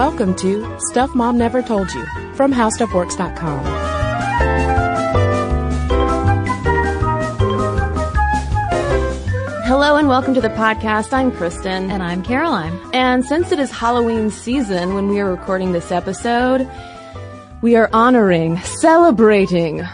[0.00, 3.64] Welcome to Stuff Mom Never Told You from HowStuffWorks.com.
[9.66, 11.12] Hello and welcome to the podcast.
[11.12, 11.90] I'm Cristen.
[11.90, 12.80] And I'm Caroline.
[12.94, 16.66] And since it is Halloween season when we are recording this episode,
[17.60, 19.86] we are honoring, celebrating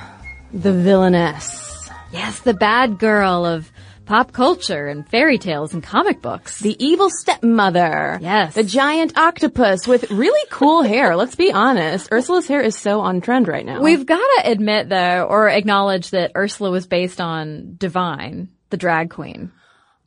[0.52, 1.91] the villainess.
[2.12, 3.73] Yes, the bad girl of
[4.07, 6.61] pop culture and fairy tales and comic books.
[6.61, 8.18] The evil stepmother.
[8.23, 8.55] Yes.
[8.55, 11.16] The giant octopus with really cool hair.
[11.16, 12.11] Let's be honest.
[12.12, 13.83] Ursula's hair is so on trend right now.
[13.83, 19.11] We've got to admit though, or acknowledge that Ursula was based on Divine, the drag
[19.11, 19.52] queen.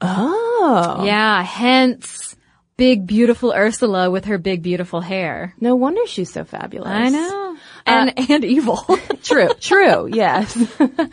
[0.02, 1.04] Oh.
[1.06, 2.36] Yeah, hence
[2.78, 5.54] big beautiful Ursula with her big beautiful hair.
[5.60, 6.90] No wonder she's so fabulous.
[6.90, 7.58] I know.
[7.90, 8.78] And, and evil.
[9.24, 10.58] True, true, yes.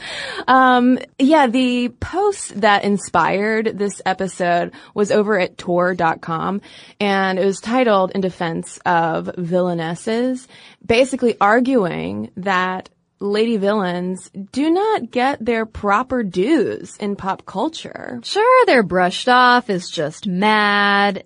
[0.49, 6.61] um, yeah, the post that inspired this episode was over at tor.com
[7.01, 10.47] and it was titled In Defense of Villainesses,
[10.87, 18.21] basically arguing that lady villains do not get their proper dues in pop culture.
[18.23, 21.25] Sure, they're brushed off as just mad,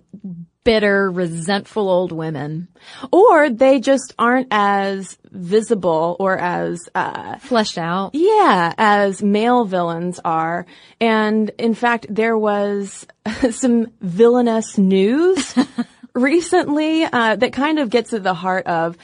[0.63, 2.67] bitter, resentful old women.
[3.11, 8.11] Or they just aren't as visible or as, uh, Fleshed out.
[8.13, 10.65] Yeah, as male villains are.
[10.99, 13.05] And in fact, there was
[13.51, 15.55] some villainous news
[16.13, 18.97] recently uh, that kind of gets at the heart of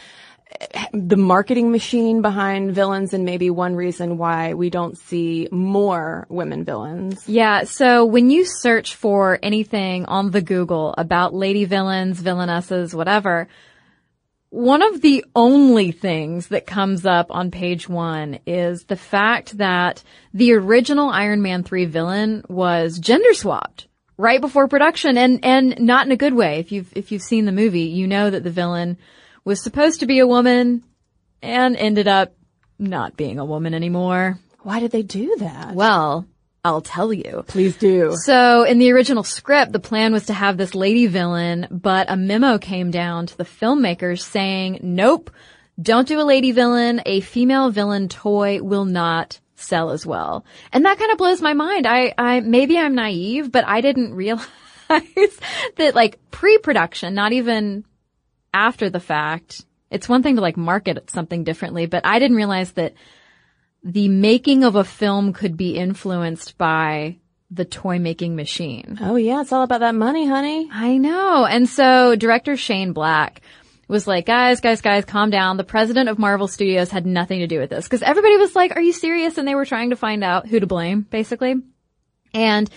[0.93, 6.63] the marketing machine behind villains and maybe one reason why we don't see more women
[6.63, 7.27] villains.
[7.27, 13.47] Yeah, so when you search for anything on the Google about lady villains, villainesses, whatever,
[14.49, 20.03] one of the only things that comes up on page one is the fact that
[20.33, 26.05] the original Iron Man 3 villain was gender swapped right before production and, and not
[26.05, 26.59] in a good way.
[26.59, 28.97] If you've, if you've seen the movie, you know that the villain
[29.47, 30.83] was supposed to be a woman
[31.41, 32.33] and ended up
[32.77, 34.37] not being a woman anymore.
[34.59, 35.73] Why did they do that?
[35.73, 36.27] Well,
[36.65, 37.45] I'll tell you.
[37.47, 38.13] please do.
[38.25, 42.17] So in the original script, the plan was to have this lady villain, but a
[42.17, 45.31] memo came down to the filmmakers saying, nope,
[45.81, 47.01] don't do a lady villain.
[47.05, 50.43] A female villain toy will not sell as well.
[50.73, 51.87] And that kind of blows my mind.
[51.87, 54.43] I, I, maybe I'm naive, but I didn't realize
[54.89, 57.85] that like pre-production, not even
[58.53, 62.73] after the fact, it's one thing to like market something differently, but I didn't realize
[62.73, 62.93] that
[63.83, 67.17] the making of a film could be influenced by
[67.49, 68.97] the toy making machine.
[69.01, 70.69] Oh yeah, it's all about that money, honey.
[70.71, 71.45] I know.
[71.45, 73.41] And so director Shane Black
[73.87, 75.55] was like, guys, guys, guys, calm down.
[75.55, 78.75] The president of Marvel Studios had nothing to do with this because everybody was like,
[78.75, 79.37] are you serious?
[79.37, 81.55] And they were trying to find out who to blame, basically.
[82.33, 82.69] And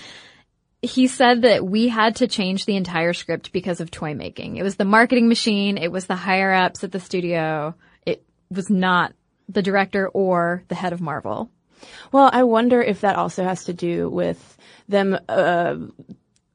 [0.82, 4.56] he said that we had to change the entire script because of toy making.
[4.56, 5.76] It was the marketing machine.
[5.76, 7.74] It was the higher ups at the studio.
[8.06, 9.12] It was not
[9.48, 11.50] the director or the head of Marvel.
[12.12, 14.58] Well, I wonder if that also has to do with
[14.88, 15.76] them uh,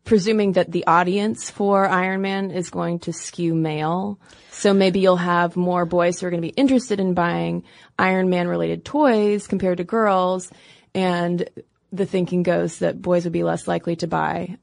[0.03, 4.19] presuming that the audience for Iron Man is going to skew male.
[4.51, 7.63] So maybe you'll have more boys who are going to be interested in buying
[7.97, 10.51] Iron Man related toys compared to girls.
[10.93, 11.49] And
[11.97, 14.57] the thinking goes that boys would be less likely to buy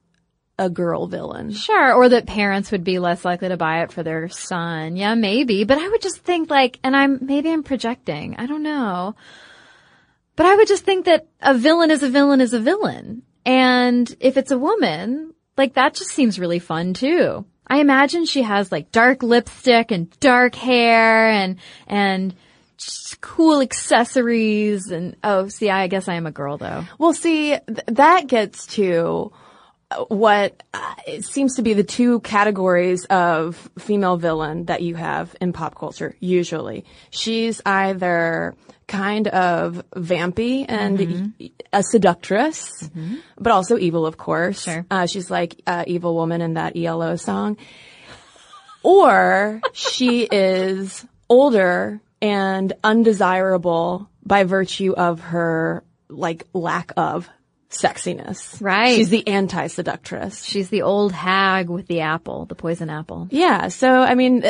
[0.59, 1.53] a girl villain.
[1.53, 4.97] Sure, or that parents would be less likely to buy it for their son.
[4.97, 5.65] Yeah, maybe.
[5.65, 8.37] But I would just think like, and I'm, maybe I'm projecting.
[8.37, 9.15] I don't know.
[10.37, 13.23] But I would just think that a villain is a villain is a villain.
[13.45, 17.45] And if it's a woman, like that just seems really fun too.
[17.67, 21.57] I imagine she has like dark lipstick and dark hair and,
[21.87, 22.35] and
[23.21, 26.85] cool accessories and, oh, see, I guess I am a girl though.
[26.99, 29.33] Well, see, th- that gets to
[30.09, 35.53] what uh, seems to be the two categories of female villain that you have in
[35.53, 36.85] pop culture, usually.
[37.11, 38.55] She's either
[38.89, 41.47] kind of vampy and Mm-hmm.
[41.75, 42.91] a seductress,
[43.39, 44.63] but also evil, of course.
[44.63, 44.85] Sure.
[44.91, 47.57] Uh, she's like uh, evil woman in that ELO song.
[48.83, 57.29] Or she is older and undesirable by virtue of her like lack of
[57.69, 58.61] sexiness.
[58.61, 58.95] Right.
[58.95, 60.45] She's the anti-seductress.
[60.45, 63.29] She's the old hag with the apple, the poison apple.
[63.31, 63.69] Yeah.
[63.69, 64.45] So, I mean,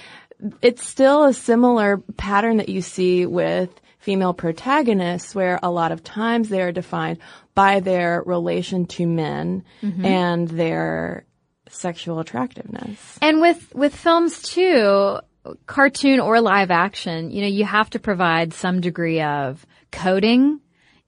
[0.62, 6.04] it's still a similar pattern that you see with female protagonists where a lot of
[6.04, 7.18] times they are defined
[7.54, 10.04] by their relation to men mm-hmm.
[10.04, 11.24] and their
[11.68, 13.18] sexual attractiveness.
[13.20, 15.18] And with, with films too,
[15.66, 20.60] cartoon or live action, you know, you have to provide some degree of coding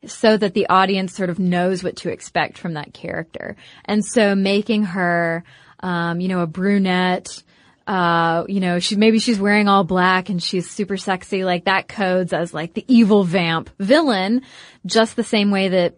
[0.06, 3.56] so that the audience sort of knows what to expect from that character.
[3.84, 5.44] And so making her,
[5.80, 7.42] um, you know, a brunette,
[7.86, 11.44] uh, you know, she, maybe she's wearing all black and she's super sexy.
[11.44, 14.42] Like that codes as like the evil vamp villain,
[14.86, 15.96] just the same way that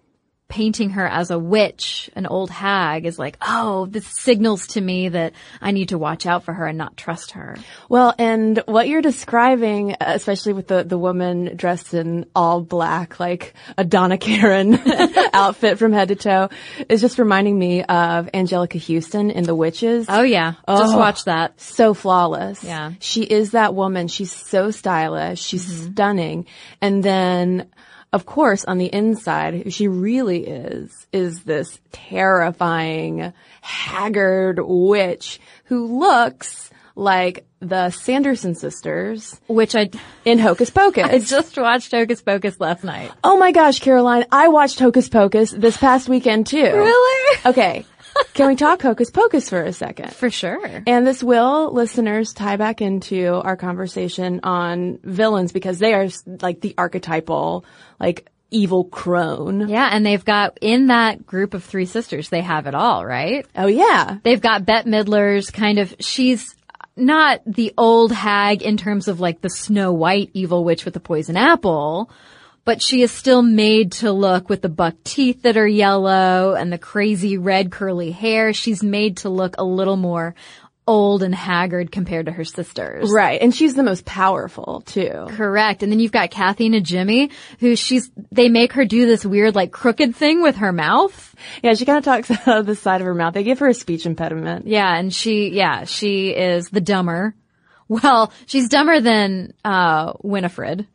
[0.52, 5.08] painting her as a witch, an old hag is like, oh, this signals to me
[5.08, 5.32] that
[5.62, 7.56] I need to watch out for her and not trust her.
[7.88, 13.54] Well, and what you're describing, especially with the, the woman dressed in all black, like
[13.78, 14.78] a Donna Karan
[15.32, 16.50] outfit from head to toe,
[16.86, 20.04] is just reminding me of Anjelica Huston in The Witches.
[20.10, 20.52] Oh yeah.
[20.68, 20.98] Just Oh.
[20.98, 21.58] watch that.
[21.58, 22.62] so flawless.
[22.62, 22.92] Yeah.
[23.00, 24.06] She is that woman.
[24.08, 25.40] She's so stylish.
[25.40, 25.92] She's mm-hmm.
[25.92, 26.46] stunning.
[26.82, 27.70] And then,
[28.12, 33.32] of course, on the inside, who she really is, is this terrifying,
[33.62, 39.90] haggard witch who looks like the Sanderson sisters Which I,
[40.24, 41.04] in Hocus Pocus.
[41.04, 43.10] I just watched Hocus Pocus last night.
[43.24, 46.62] oh my gosh, Caroline, I watched Hocus Pocus this past weekend too.
[46.62, 47.38] Really?
[47.46, 47.86] Okay.
[48.34, 50.12] Can we talk Hocus Pocus for a second?
[50.14, 50.82] For sure.
[50.86, 56.08] And this will, listeners, tie back into our conversation on villains because they are
[56.40, 57.64] like the archetypal,
[58.00, 59.68] like evil crone.
[59.68, 63.46] Yeah, and they've got in that group of three sisters, they have it all, right?
[63.56, 64.18] Oh yeah.
[64.22, 66.54] They've got Bette Midler's kind of, she's
[66.96, 71.00] not the old hag in terms of like the Snow White evil witch with the
[71.00, 72.10] poison apple,
[72.64, 76.72] but she is still made to look with the buck teeth that are yellow and
[76.72, 78.52] the crazy red curly hair.
[78.52, 80.34] She's made to look a little more
[80.86, 83.10] old and haggard compared to her sisters.
[83.10, 83.40] Right.
[83.40, 85.26] And she's the most powerful too.
[85.30, 85.82] Correct.
[85.82, 87.30] And then you've got Kathy Najimy
[87.60, 91.34] who she's, they make her do this weird like crooked thing with her mouth.
[91.62, 93.34] Yeah, she kind of talks out of the side of her mouth.
[93.34, 94.66] They give her a speech impediment.
[94.66, 97.34] Yeah, and she, yeah, she is the dumber.
[97.88, 100.86] Well, she's dumber than, uh, Winifred.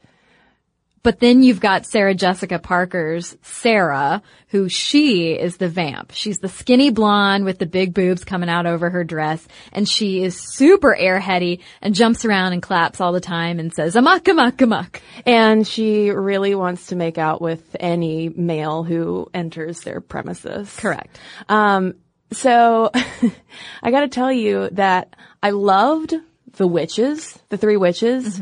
[1.07, 6.11] But then you've got Sarah Jessica Parker's Sarah, who she is the vamp.
[6.13, 10.21] She's the skinny blonde with the big boobs coming out over her dress, and she
[10.21, 14.59] is super airheady and jumps around and claps all the time and says, amok, amok,
[14.59, 15.01] amok.
[15.25, 20.75] And she really wants to make out with any male who enters their premises.
[20.75, 21.17] Correct.
[21.47, 21.93] Um,
[22.33, 22.91] so
[23.81, 26.15] I gotta tell you that I loved
[26.57, 28.41] the witches, the three witches.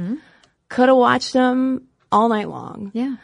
[0.68, 3.16] Could have watched them all night long, Yeah.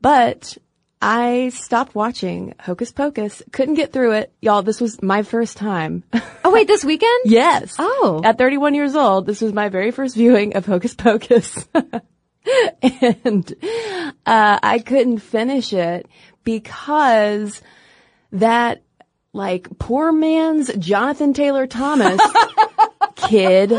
[0.00, 0.56] but
[1.02, 3.42] I stopped watching Hocus Pocus.
[3.52, 4.32] Couldn't get through it.
[4.40, 6.04] Y'all, this was my first time.
[6.44, 7.22] Oh wait, this weekend?
[7.24, 7.74] yes.
[7.78, 8.20] Oh.
[8.24, 11.66] At 31 years old, this was my very first viewing of Hocus Pocus.
[13.24, 13.52] and,
[14.24, 16.06] uh, I couldn't finish it
[16.44, 17.60] because
[18.30, 18.82] that,
[19.32, 22.20] like, poor man's Jonathan Taylor Thomas
[23.16, 23.72] kid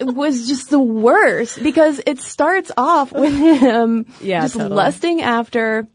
[0.00, 4.74] was just the worst because it starts off with him Yeah, just totally.
[4.76, 5.86] lusting after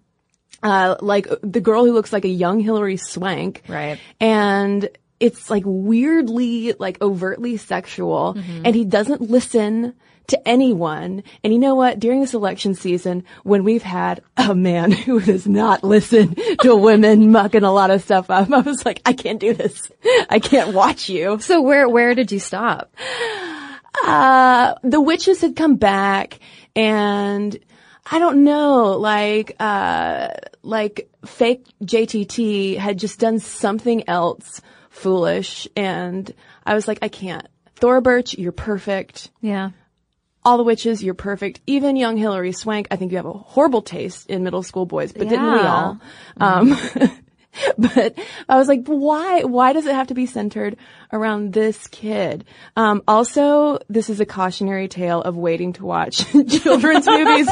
[0.62, 3.64] uh like the girl who looks like a young Hilary Swank.
[3.68, 4.00] Right.
[4.20, 4.90] And
[5.20, 8.66] it's like weirdly like overtly sexual Mm-hmm.
[8.66, 9.94] and he doesn't listen
[10.28, 11.24] to anyone.
[11.44, 12.00] And you know what?
[12.00, 17.32] During this election season, when we've had a man who does not listen to women
[17.32, 19.92] mucking a lot of stuff up, I was like, I can't do this.
[20.30, 21.40] I can't watch you.
[21.40, 22.94] So where, where did you stop?
[24.06, 26.40] Uh, the witches had come back
[26.76, 27.58] and
[28.12, 30.30] I don't know, like, uh,
[30.64, 36.34] like fake JTT had just done something else foolish and
[36.66, 37.48] I was like, I can't.
[37.76, 39.30] Thora Birch, you're perfect.
[39.42, 39.72] Yeah.
[40.44, 41.60] All the witches, you're perfect.
[41.68, 45.12] Even young Hilary Swank, I think you have a horrible taste in middle school boys,
[45.12, 45.74] but didn't we Yeah.
[45.74, 46.00] all?
[46.40, 46.78] Um,
[47.78, 50.78] but I was like, why, why does it have to be centered
[51.12, 52.46] around this kid?
[52.76, 57.50] Um, also, this is a cautionary tale of waiting to watch children's movies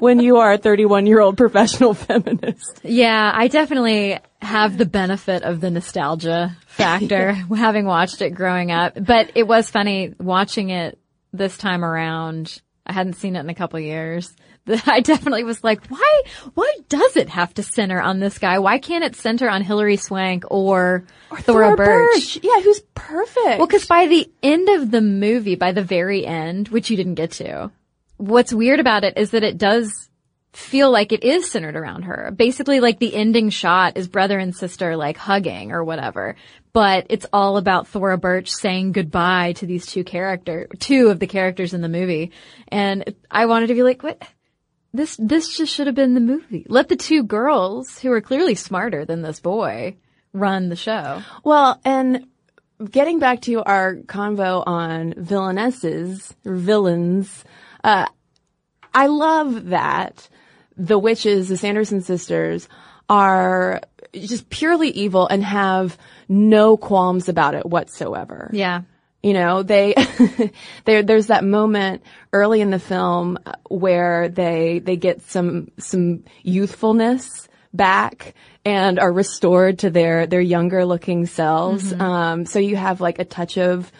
[0.00, 2.80] when you are a 31 year old professional feminist.
[2.82, 8.94] Yeah, I definitely have the benefit of the nostalgia factor having watched it growing up.
[8.94, 10.98] But it was funny watching it
[11.32, 12.60] this time around.
[12.86, 14.34] I hadn't seen it in a couple of years.
[14.86, 16.22] I definitely was like, why,
[16.54, 18.58] why does it have to center on this guy?
[18.58, 21.04] Why can't it center on Hilary Swank or,
[21.40, 22.38] Thora, Birch?
[22.42, 23.58] Yeah, who's perfect.
[23.58, 27.14] Well, cause by the end of the movie, by the very end, which you didn't
[27.14, 27.70] get to,
[28.16, 30.10] what's weird about it is that it does
[30.52, 32.32] feel like it is centered around her.
[32.34, 36.36] Basically, like the ending shot is brother and sister like hugging or whatever.
[36.72, 41.26] But it's all about Thora Birch saying goodbye to these two character, two of the
[41.26, 42.30] characters in the movie.
[42.68, 44.22] And I wanted to be like, what?
[44.92, 46.66] This, this just should have been the movie.
[46.68, 49.96] Let the two girls, who are clearly smarter than this boy,
[50.32, 51.22] run the show.
[51.44, 52.26] Well, and
[52.90, 57.44] getting back to our convo on villainesses, or villains,
[57.84, 58.06] uh,
[58.92, 60.28] I love that
[60.76, 62.68] the witches, the Sanderson sisters,
[63.08, 63.80] are
[64.12, 68.50] just purely evil and have no qualms about it whatsoever.
[68.52, 68.82] Yeah.
[69.22, 69.94] You know, they,
[70.84, 77.48] there, there's that moment early in the film where they, they get some, some youthfulness
[77.72, 78.34] back
[78.64, 81.92] and are restored to their, their younger looking selves.
[81.92, 83.92] Um, so you have like a touch of,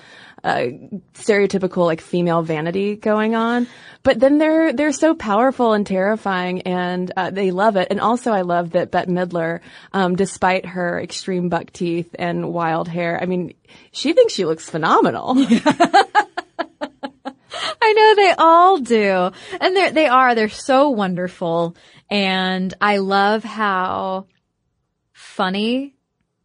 [0.42, 0.66] uh,
[1.14, 3.66] stereotypical like female vanity going on,
[4.02, 7.88] but then they're they're so powerful and terrifying, and uh, they love it.
[7.90, 9.60] And also, I love that Bette Midler,
[9.92, 13.54] um, despite her extreme buck teeth and wild hair, I mean,
[13.92, 15.34] she thinks she looks phenomenal.
[17.82, 19.30] I know they all do.
[19.60, 21.76] And they they are, they're so wonderful.
[22.08, 24.26] And I love how
[25.12, 25.94] funny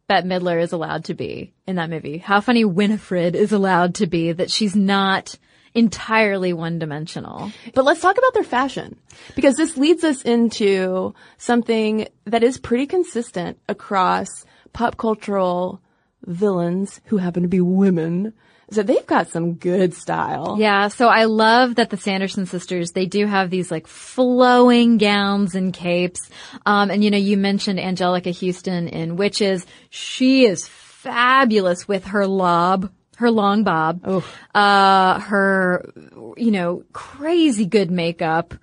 [0.08, 2.18] Bette Midler is allowed to be in that movie.
[2.18, 5.36] How funny Winifred is allowed to be that she's not
[5.74, 7.52] entirely one dimensional.
[7.74, 8.98] But let's talk about their fashion
[9.34, 15.80] because this leads us into something that is pretty consistent across pop cultural
[16.24, 18.32] villains who happen to be women.
[18.72, 20.56] So they've got some good style.
[20.58, 25.54] Yeah, so I love that the Sanderson sisters, they do have these like flowing gowns
[25.54, 26.28] and capes.
[26.64, 29.64] Um, and you know, you mentioned Anjelica Huston in Witches.
[29.90, 34.04] She is fabulous with her lob, her long bob,
[34.52, 35.88] uh, her,
[36.36, 38.54] you know, crazy good makeup.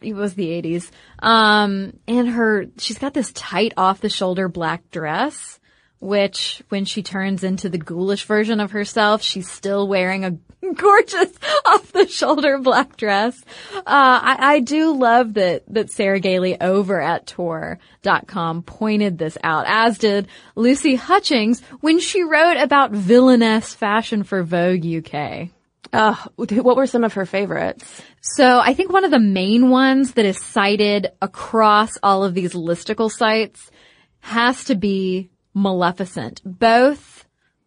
[0.00, 0.90] It was the 80s.
[1.18, 5.59] Um, and her, she's got this tight off the shoulder black dress
[6.00, 10.30] which when she turns into the ghoulish version of herself, she's still wearing a
[10.74, 11.30] gorgeous
[11.66, 13.42] off the shoulder black dress.
[13.74, 19.64] Uh, I, I, do love that, that Sarah Gailey over at tor.com pointed this out,
[19.68, 25.48] as did Lucy Hutchings when she wrote about villainess fashion for Vogue UK.
[25.92, 28.02] Uh, what were some of her favorites?
[28.20, 32.52] So I think one of the main ones that is cited across all of these
[32.52, 33.70] listicle sites
[34.20, 37.24] has to be Maleficent, both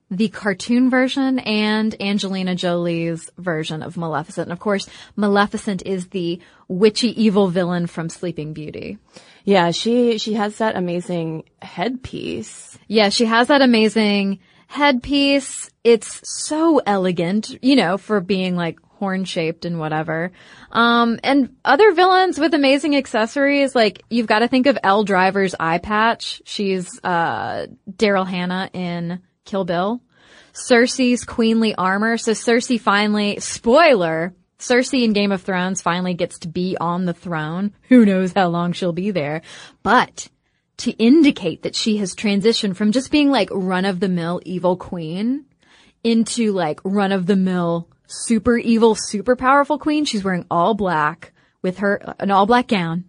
[0.10, 4.46] the cartoon version and Angelina Jolie's version of Maleficent.
[4.46, 9.00] And of course, Maleficent is the witchy evil villain from Sleeping Beauty.
[9.44, 12.78] Yeah, she she has that amazing headpiece.
[12.88, 15.70] Yeah, she has that amazing headpiece.
[15.84, 20.32] It's so elegant, you know, for being like horn shaped and whatever.
[20.72, 25.56] Um, and other villains with amazing accessories, like you've got to think of Elle Driver's
[25.60, 26.42] eye patch.
[26.46, 30.02] She's, uh, Daryl Hannah in Kill Bill.
[30.54, 32.18] Cersei's queenly armor.
[32.18, 37.14] So Cersei finally, spoiler, Cersei in Game of Thrones finally gets to be on the
[37.14, 37.74] throne.
[37.90, 39.42] Who knows how long she'll be there.
[39.82, 40.30] But
[40.78, 44.78] to indicate that she has transitioned from just being like run of the mill evil
[44.78, 45.44] queen
[46.06, 50.06] into like run of the mill super evil, super powerful queen.
[50.06, 53.06] She's wearing all black with her, an all black gown,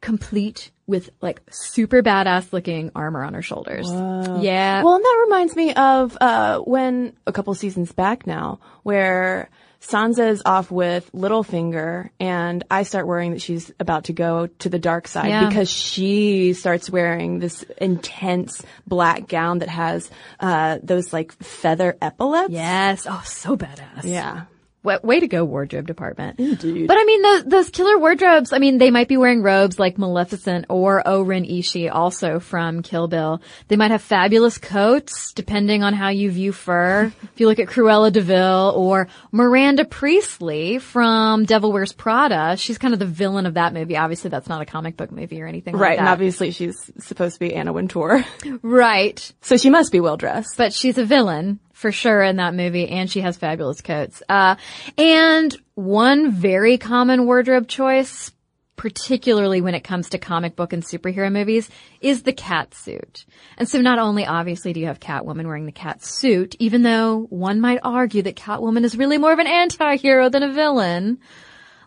[0.00, 3.86] complete with like super badass looking armor on her shoulders.
[3.88, 4.40] Whoa.
[4.42, 4.82] Yeah.
[4.82, 9.48] Well, and that reminds me of, uh, when a couple seasons back now, where
[9.86, 14.68] Sansa is off with Littlefinger and I start worrying that she's about to go to
[14.68, 15.46] the dark side Yeah.
[15.48, 20.10] because she starts wearing this intense black gown that has,
[20.40, 22.50] uh, those like feather epaulets.
[22.50, 23.06] yes.
[23.08, 24.04] Oh, so badass.
[24.04, 24.44] Yeah.
[24.84, 26.38] Way, way to go, wardrobe department.
[26.38, 26.86] Indeed.
[26.86, 29.96] But I mean, those, those killer wardrobes, I mean, they might be wearing robes like
[29.98, 33.40] Maleficent or O-Ren Ishii, also from Kill Bill.
[33.68, 37.10] They might have fabulous coats, depending on how you view fur.
[37.22, 42.76] if you look at Cruella de Vil or Miranda Priestly from Devil Wears Prada, she's
[42.76, 43.96] kind of the villain of that movie.
[43.96, 47.34] Obviously, that's not a comic book movie or anything Right, like and obviously she's supposed
[47.36, 48.22] to be Anna Wintour.
[48.62, 49.32] right.
[49.40, 50.58] so she must be well dressed.
[50.58, 54.22] but she's a villain for sure in that movie and she has fabulous coats.
[54.28, 54.54] Uh,
[54.96, 58.30] and one very common wardrobe choice,
[58.76, 61.68] particularly when it comes to comic book and superhero movies,
[62.00, 63.26] is the cat suit.
[63.58, 67.26] And so not only obviously do you have Catwoman wearing the cat suit, even though
[67.28, 71.18] one might argue that Catwoman is really more of an anti-hero than a villain.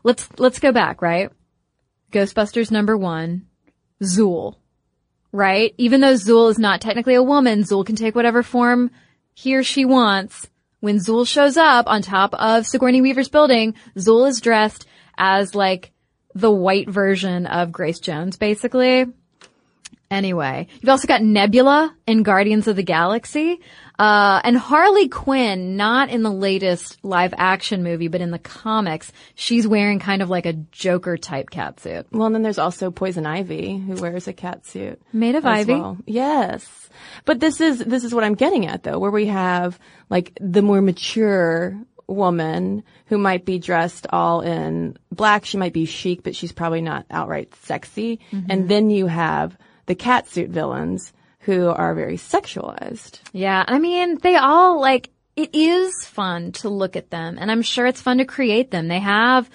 [0.03, 1.32] Let's, let's go back, right?
[2.12, 3.48] Ghostbusters number one,
[4.03, 4.58] Zuul
[5.34, 5.75] right?
[5.77, 8.91] Even though Zuul is not technically a woman, Zuul can take whatever form
[9.38, 10.50] he or she wants.
[10.79, 15.91] When Zuul shows up on top of Sigourney Weaver's building, Zuul is dressed as like
[16.34, 19.06] the white version of Grace Jones, basically.
[20.10, 23.60] Anyway, you've also got Nebula in Guardians of the Galaxy,
[23.99, 29.11] uh, and Harley Quinn, not in the latest live action movie, but in the comics,
[29.35, 32.05] she's wearing kind of like a Joker type cat suit.
[32.11, 35.01] Well, and then there's also Poison Ivy who wears a cat suit.
[35.11, 35.73] Made of ivy.
[35.73, 35.97] well.
[36.05, 36.89] Yes.
[37.25, 40.61] But this is, this is what I'm getting at though, where we have like the
[40.61, 45.45] more mature woman who might be dressed all in black.
[45.45, 48.19] She might be chic, but she's probably not outright sexy.
[48.31, 48.51] Mm-hmm.
[48.51, 51.13] And then you have the cat suit villains
[51.47, 53.21] who are very sexualized.
[53.31, 57.61] Yeah, I mean, they all like it is fun to look at them and I'm
[57.61, 58.89] sure it's fun to create them.
[58.89, 59.49] They have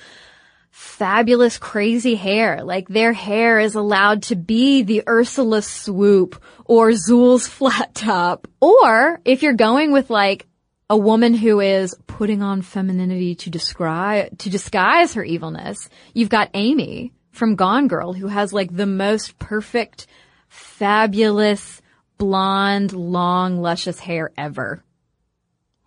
[0.70, 2.64] fabulous crazy hair.
[2.64, 8.49] Like their hair is allowed to be the Ursula swoop or Zuul's flat top.
[8.58, 10.46] Or if you're going with like
[10.88, 16.49] a woman who is putting on femininity to describe, to disguise her evilness, you've got
[16.54, 20.06] Amy from Gone Girl who has like the most perfect,
[20.49, 21.82] fabulous,
[22.23, 24.85] blonde, long, luscious hair ever.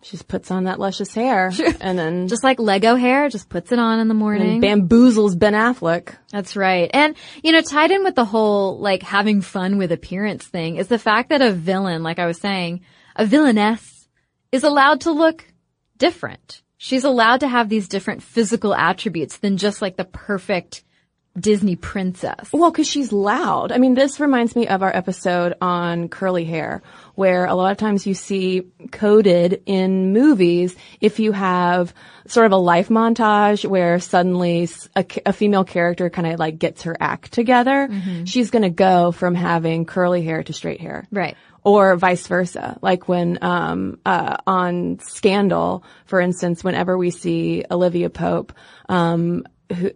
[0.02, 1.50] She just puts on that luscious hair
[1.80, 4.62] and then Just like Lego hair, just puts it on in the morning.
[4.62, 6.14] and bamboozles Ben Affleck.
[6.30, 6.90] That's right.
[6.92, 10.88] And, you know, tied in with the whole, like, having fun with appearance thing is
[10.88, 12.82] the fact that a villain, like I was saying,
[13.16, 14.06] a villainess
[14.52, 15.46] is allowed to look
[15.96, 16.62] different.
[16.76, 20.84] She's allowed to have these different physical attributes than just like the perfect
[21.38, 22.50] Disney princess.
[22.52, 23.72] Well, because she's loud.
[23.72, 26.82] I mean, this reminds me of our episode on curly hair,
[27.14, 31.92] where a lot of times you see coded in movies if you have
[32.26, 36.82] sort of a life montage where suddenly a, a female character kind of like gets
[36.82, 37.88] her act together.
[38.24, 41.06] She's going to go from having curly hair to straight hair.
[41.10, 41.36] Right.
[41.62, 42.78] Or vice versa.
[42.80, 48.52] Like when, um, uh, on Scandal, for instance, whenever we see Olivia Pope,
[48.88, 49.44] um,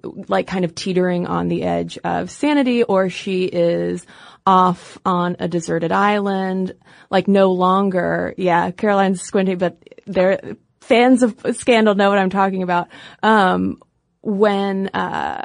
[0.04, 4.06] like kind of teetering on the edge of sanity or she is
[4.46, 6.74] off on a deserted island,
[7.10, 12.62] like no longer, yeah, Caroline's squinting, but they're fans of Scandal know what I'm talking
[12.62, 12.88] about.
[13.22, 13.80] Um,
[14.22, 15.44] when, uh,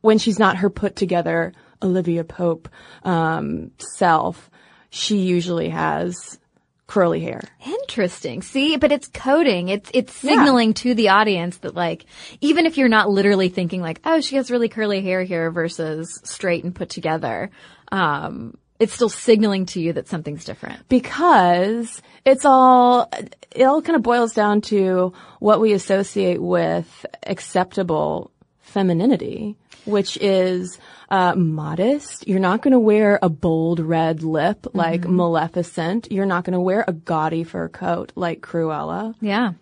[0.00, 1.52] when she's not her put together
[1.82, 2.68] Olivia Pope,
[3.04, 4.50] um, self,
[4.90, 6.38] she usually has
[6.86, 7.40] curly hair.
[7.64, 8.42] Interesting.
[8.42, 9.68] See, but it's coding.
[9.68, 12.04] It's it's signaling to the audience that like
[12.40, 16.20] even if you're not literally thinking like, oh, she has really curly hair here versus
[16.24, 17.50] straight and put together,
[17.90, 20.88] um, it's still signaling to you that something's different.
[20.88, 23.08] because it's all
[23.52, 30.78] it all kind of boils down to what we associate with acceptable femininity, which is
[31.08, 32.26] uh, modest.
[32.26, 36.10] You're not going to wear a bold red lip like Maleficent.
[36.10, 39.14] You're not going to wear a gaudy fur coat like Cruella.
[39.20, 39.52] Yeah.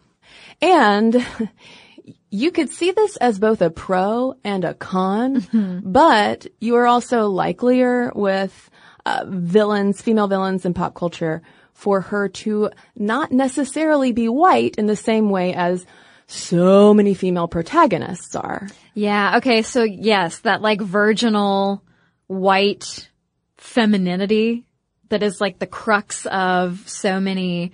[0.60, 1.26] And
[2.30, 7.28] you could see this as both a pro and a con, but you are also
[7.28, 8.70] likelier with
[9.06, 14.86] uh, villains, female villains in pop culture for her to not necessarily be white in
[14.86, 15.86] the same way as
[16.30, 18.68] so many female protagonists are.
[18.94, 19.38] Yeah.
[19.38, 19.62] Okay.
[19.62, 21.82] So yes, that like virginal
[22.26, 23.08] white
[23.58, 24.64] femininity
[25.08, 27.72] that is like the crux of so many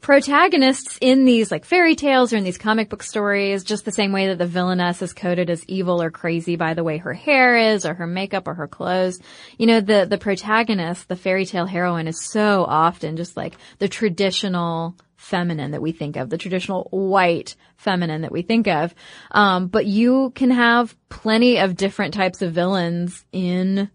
[0.00, 4.10] protagonists in these like fairy tales or in these comic book stories, just the same
[4.10, 7.56] way that the villainess is coded as evil or crazy by the way her hair
[7.56, 9.20] is or her makeup or her clothes.
[9.56, 13.88] You know, the, the protagonist, the fairy tale heroine is so often just like the
[13.88, 18.94] traditional feminine that we think of, the traditional white feminine that we think of.
[19.30, 23.90] Um, but you can have plenty of different types of villains in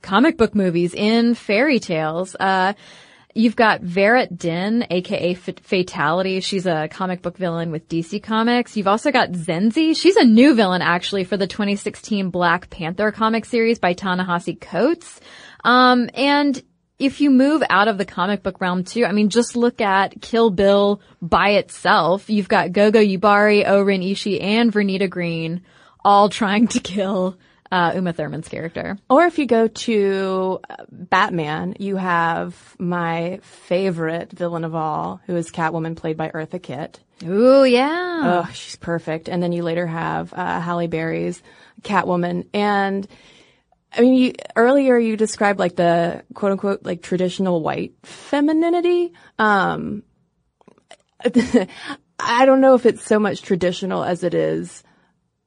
[0.00, 2.34] comic book movies, in fairy tales.
[2.34, 2.72] Uh,
[3.34, 6.40] You've got Verret Din, aka F- Fatality.
[6.40, 8.76] She's a comic book villain with DC Comics.
[8.76, 9.96] You've also got Zenzi.
[9.96, 15.20] She's a new villain actually for the 2016 Black Panther comic series by Ta-Nehisi Coates.
[15.62, 16.60] Um, and
[16.98, 20.20] if you move out of the comic book realm too, I mean, just look at
[20.20, 22.28] Kill Bill by itself.
[22.28, 25.62] You've got Gogo Yubari, O-Ren Ishii, and Vernita Green
[26.04, 27.36] all trying to kill
[27.70, 28.98] uh, Uma Thurman's character.
[29.08, 35.36] Or if you go to uh, Batman, you have my favorite villain of all, who
[35.36, 37.00] is Catwoman played by Eartha Kitt.
[37.24, 38.42] Ooh, yeah.
[38.46, 39.28] Oh, she's perfect.
[39.28, 41.42] And then you later have uh, Halle Berry's
[41.82, 42.46] Catwoman.
[42.54, 43.06] And
[43.92, 49.12] I mean, you, earlier you described like the quote unquote like traditional white femininity.
[49.38, 50.02] Um,
[52.22, 54.82] I don't know if it's so much traditional as it is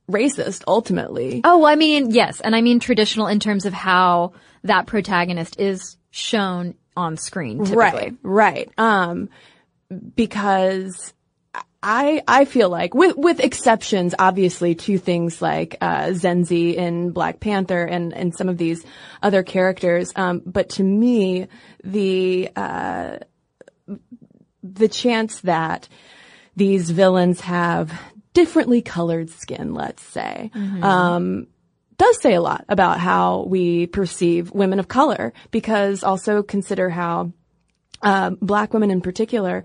[0.10, 1.42] racist ultimately.
[1.44, 2.42] Oh, I mean, yes.
[2.42, 7.78] And I mean traditional in terms of how that protagonist is shown on screen typically.
[7.78, 8.72] Right, right.
[8.78, 9.30] Um,
[10.16, 11.14] because
[11.84, 17.42] I I feel like with with exceptions, obviously, to things like uh, Zenzi in Black
[17.42, 18.86] Panther and and some of these
[19.22, 20.12] other characters.
[20.16, 21.48] Um, but to me,
[21.84, 23.18] the uh,
[24.64, 25.90] the chance that
[26.56, 27.92] these villains have
[28.34, 30.52] differently colored skin, let's say,
[30.84, 31.48] um,
[31.98, 35.34] does say a lot about how we perceive women of color.
[35.52, 37.32] Because also consider how
[38.02, 39.64] uh, black women in particular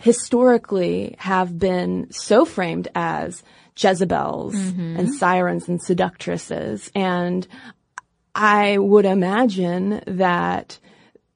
[0.00, 3.42] historically have been so framed as
[3.76, 4.54] Jezebels
[4.98, 6.90] and sirens and seductresses.
[6.94, 7.46] And
[8.34, 10.78] I would imagine that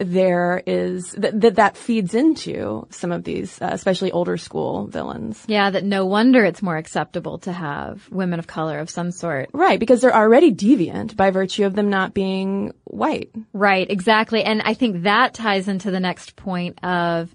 [0.04, 5.42] there is that that, that feeds into some of these, uh, especially older school villains.
[5.46, 9.50] Yeah, that no wonder it's more acceptable to have women of color of some sort.
[9.52, 13.30] Right, because they're already deviant by virtue of them not being white.
[13.52, 14.42] Right, exactly.
[14.42, 17.34] And I think that ties into the next point of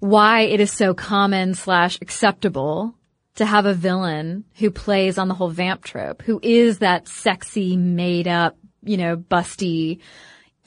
[0.00, 2.94] why it is so common slash acceptable
[3.36, 7.76] to have a villain who plays on the whole vamp trope, who is that sexy,
[7.76, 10.00] made up, you know, busty,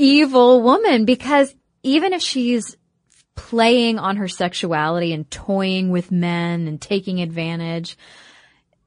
[0.01, 2.75] evil woman because even if she's
[3.35, 7.97] playing on her sexuality and toying with men and taking advantage,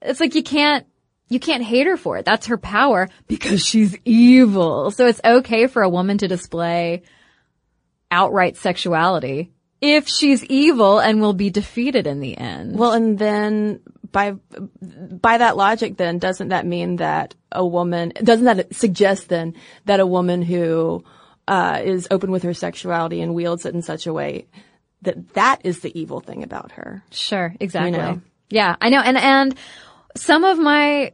[0.03, 0.87] it's like you can't
[1.29, 2.25] you can't hate her for it.
[2.25, 4.91] That's her power because she's evil.
[4.91, 7.03] So it's okay for a woman to display
[8.11, 12.79] outright sexuality if she's evil and will be defeated in the end.
[12.79, 13.81] Well, and then
[14.15, 19.55] by by that logic, then doesn't that mean that a woman doesn't that suggest then
[19.85, 21.05] that a woman who
[21.49, 24.47] uh, is open with her sexuality and wields it in such a way
[25.03, 27.03] that that is the evil thing about her?
[27.11, 27.91] Sure, exactly.
[27.91, 28.21] You know?
[28.49, 29.01] Yeah, I know.
[29.01, 29.55] And and
[30.17, 31.13] some of my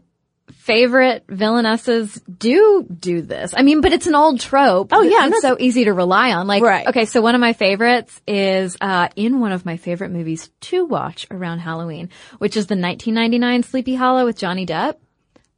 [0.51, 3.55] favorite villainesses do do this.
[3.57, 4.89] I mean, but it's an old trope.
[4.93, 6.47] Oh, yeah, it's so easy to rely on.
[6.47, 6.87] Like, Right.
[6.87, 10.85] okay, so one of my favorites is uh, in one of my favorite movies to
[10.85, 14.97] watch around Halloween, which is the 1999 Sleepy Hollow with Johnny Depp.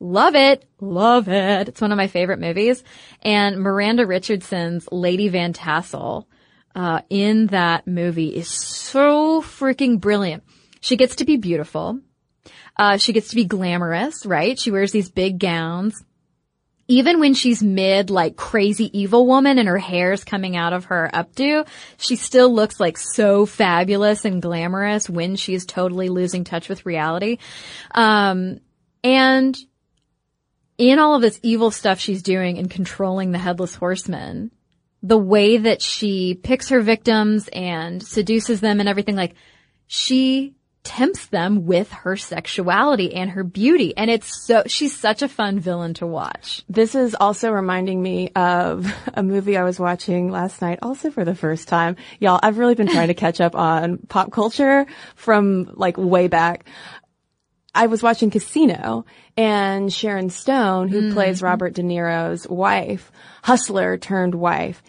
[0.01, 0.65] Love it.
[0.81, 1.69] Love it.
[1.69, 2.83] It's one of my favorite movies.
[3.23, 6.27] And Miranda Richardson's Lady Van Tassel,
[6.75, 10.43] uh, in that movie is so freaking brilliant.
[10.81, 12.01] She gets to be beautiful.
[12.77, 14.59] Uh, she gets to be glamorous, right?
[14.59, 16.03] She wears these big gowns.
[16.89, 21.11] Even when she's mid, like crazy evil woman and her hair's coming out of her
[21.15, 26.85] updo, she still looks like so fabulous and glamorous when she's totally losing touch with
[26.85, 27.39] reality.
[27.95, 28.61] Um,
[29.05, 29.57] and
[30.77, 34.51] in all of this evil stuff she's doing and controlling the headless horseman,
[35.03, 39.35] the way that she picks her victims and seduces them and everything, like
[39.87, 40.55] she
[40.85, 43.97] tempts them with her sexuality and her beauty.
[43.97, 46.65] And it's so, she's such a fun villain to watch.
[46.69, 51.25] This is also reminding me of a movie I was watching last night, also for
[51.25, 51.97] the first time.
[52.19, 56.67] Y'all, I've really been trying to catch up on pop culture from like way back.
[57.75, 61.47] I was watching Casino and Sharon Stone, who plays mm-hmm.
[61.47, 63.11] Robert De Niro's wife,
[63.43, 64.83] hustler turned wife,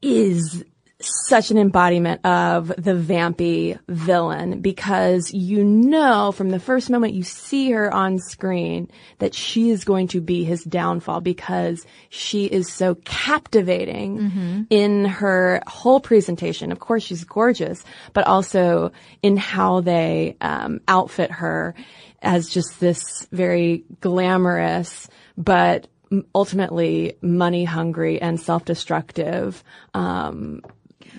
[0.00, 0.64] is
[1.04, 7.22] such an embodiment of the vampy villain because you know from the first moment you
[7.22, 12.72] see her on screen that she is going to be his downfall because she is
[12.72, 16.72] so captivating in her whole presentation.
[16.72, 21.74] Of course, she's gorgeous, but also in how they um, outfit her
[22.22, 25.88] as just this very glamorous but
[26.34, 29.62] ultimately money hungry and self-destructive
[29.94, 30.62] um,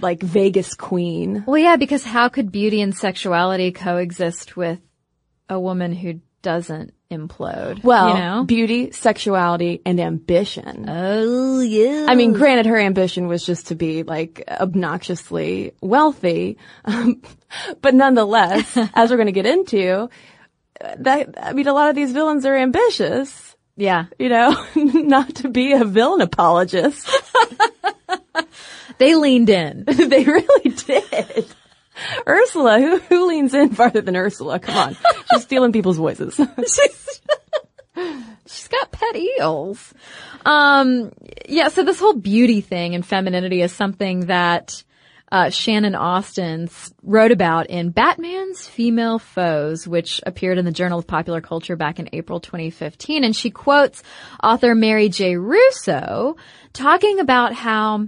[0.02, 1.44] like Vegas queen.
[1.48, 4.80] Well, yeah, because how could beauty and sexuality coexist with
[5.50, 7.84] a woman who doesn't implode?
[7.84, 8.44] Well, you know?
[8.44, 10.86] beauty, sexuality, and ambition.
[10.88, 12.06] oh, yeah.
[12.08, 17.22] I mean, granted, her ambition was just to be like obnoxiously wealthy, um,
[17.82, 20.10] but nonetheless, as we're going to get into,
[20.98, 23.56] that I mean, a lot of these villains are ambitious.
[23.76, 24.06] yeah.
[24.20, 27.10] You know, not to be a villain apologist.
[28.98, 29.84] They leaned in.
[29.88, 31.46] they really did.
[32.28, 34.60] Ursula, who, who leans in farther than Ursula?
[34.60, 34.98] Come on.
[35.32, 36.36] She's stealing people's voices.
[36.36, 37.22] She's,
[38.48, 39.94] She's got pet eels.
[40.46, 41.12] Um,
[41.48, 44.84] yeah, so this whole beauty thing and femininity is something that
[45.32, 46.70] uh, Shannon Austin
[47.02, 52.00] wrote about in Batman's Female Foes, which appeared in the Journal of Popular Culture back
[52.00, 53.24] in April 2015.
[53.24, 54.04] And she quotes
[54.44, 55.38] author Mary J.
[55.38, 56.38] Russo
[56.74, 58.08] talking about how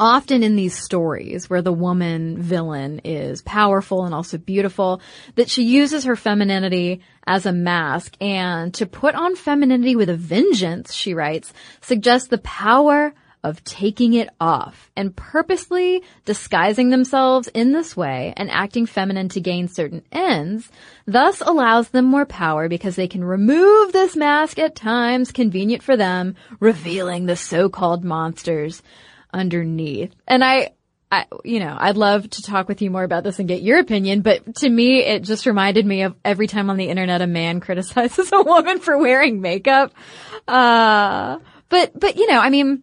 [0.00, 5.00] often in these stories where the woman villain is powerful and also beautiful,
[5.34, 8.16] that she uses her femininity as a mask.
[8.20, 13.12] And to put on femininity with a vengeance, she writes, suggests the power
[13.44, 19.40] of taking it off and purposely disguising themselves in this way and acting feminine to
[19.40, 20.68] gain certain ends,
[21.06, 25.96] thus allows them more power because they can remove this mask at times convenient for
[25.96, 28.82] them, revealing the so-called monsters
[29.32, 30.14] underneath.
[30.26, 30.70] And I,
[31.10, 33.78] I, you know, I'd love to talk with you more about this and get your
[33.78, 37.26] opinion, but to me, it just reminded me of every time on the internet a
[37.26, 39.92] man criticizes a woman for wearing makeup.
[40.46, 41.38] Uh,
[41.68, 42.82] but, but, you know, I mean,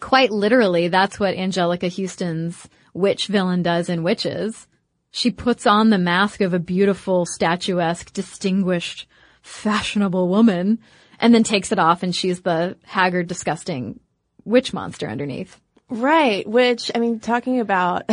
[0.00, 4.66] quite literally, that's what Anjelica Huston's witch villain does in Witches.
[5.10, 9.06] She puts on the mask of a beautiful, statuesque, distinguished,
[9.46, 10.78] fashionable woman
[11.18, 14.00] and then takes it off and she's the haggard, disgusting
[14.44, 15.60] witch monster underneath.
[15.88, 16.46] Right.
[16.48, 18.10] Which, I mean, talking about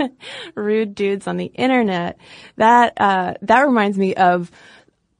[0.54, 2.18] rude dudes on the internet,
[2.56, 4.50] that, uh, that reminds me of,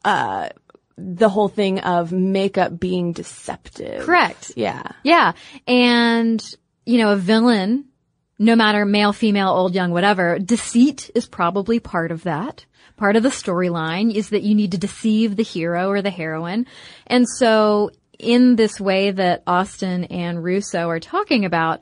[0.04, 0.48] uh,
[0.96, 4.04] the whole thing of makeup being deceptive.
[4.04, 4.52] Correct.
[4.56, 4.82] Yeah.
[5.04, 5.32] Yeah.
[5.66, 6.44] And,
[6.84, 7.84] you know, a villain,
[8.38, 12.64] no matter male, female, old, young, whatever, deceit is probably part of that.
[12.96, 16.66] Part of the storyline is that you need to deceive the hero or the heroine.
[17.06, 21.80] And so in this way that Austin and Russo are talking about,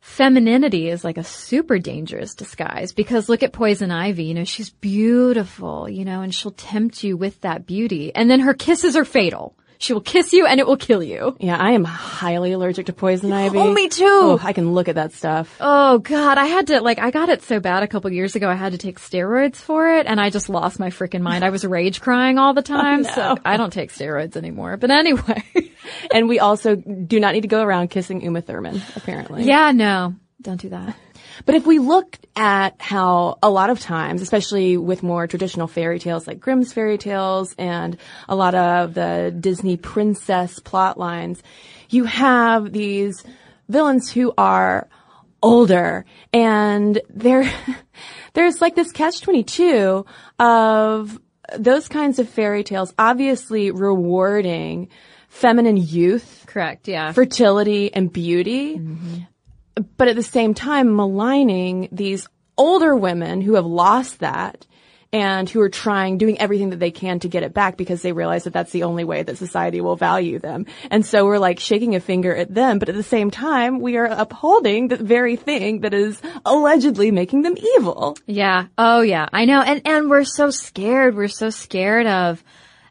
[0.00, 4.70] femininity is like a super dangerous disguise because look at Poison Ivy, you know, she's
[4.70, 8.14] beautiful, you know, and she'll tempt you with that beauty.
[8.14, 9.56] And then her kisses are fatal.
[9.84, 11.36] She will kiss you and it will kill you.
[11.40, 13.58] Yeah, I am highly allergic to poison ivy.
[13.58, 14.04] Oh, me too.
[14.06, 15.54] Oh, I can look at that stuff.
[15.60, 18.48] Oh god, I had to like I got it so bad a couple years ago.
[18.48, 21.44] I had to take steroids for it, and I just lost my freaking mind.
[21.44, 23.10] I was rage crying all the time, no.
[23.10, 24.78] so I don't take steroids anymore.
[24.78, 25.42] But anyway,
[26.14, 29.44] And we also do not need to go around kissing Uma Thurman, apparently.
[29.44, 30.96] yeah, no, don't do that.
[31.46, 35.98] But if we look at how a lot of times, especially with more traditional fairy
[35.98, 37.96] tales like Grimm's fairy tales and
[38.28, 41.42] a lot of the Disney princess plot lines,
[41.90, 43.24] you have these
[43.68, 44.88] villains who are
[45.42, 47.50] older and there,
[48.34, 50.06] there's like this catch 22
[50.38, 51.20] of
[51.58, 54.88] those kinds of fairy tales obviously rewarding
[55.28, 56.88] feminine youth, Correct.
[56.88, 57.12] Yeah.
[57.12, 59.22] fertility and beauty mm-hmm.
[59.96, 64.66] But at the same time maligning these older women who have lost that
[65.14, 68.10] and who are trying, doing everything that they can to get it back because they
[68.10, 70.66] realize that that's the only way that society will value them.
[70.90, 73.96] And so we're like shaking a finger at them, but at the same time, we
[73.96, 78.16] are upholding the very thing that is allegedly making them evil.
[78.26, 78.66] Yeah.
[78.76, 79.28] Oh yeah.
[79.32, 79.62] I know.
[79.62, 81.14] And, and we're so scared.
[81.14, 82.42] We're so scared of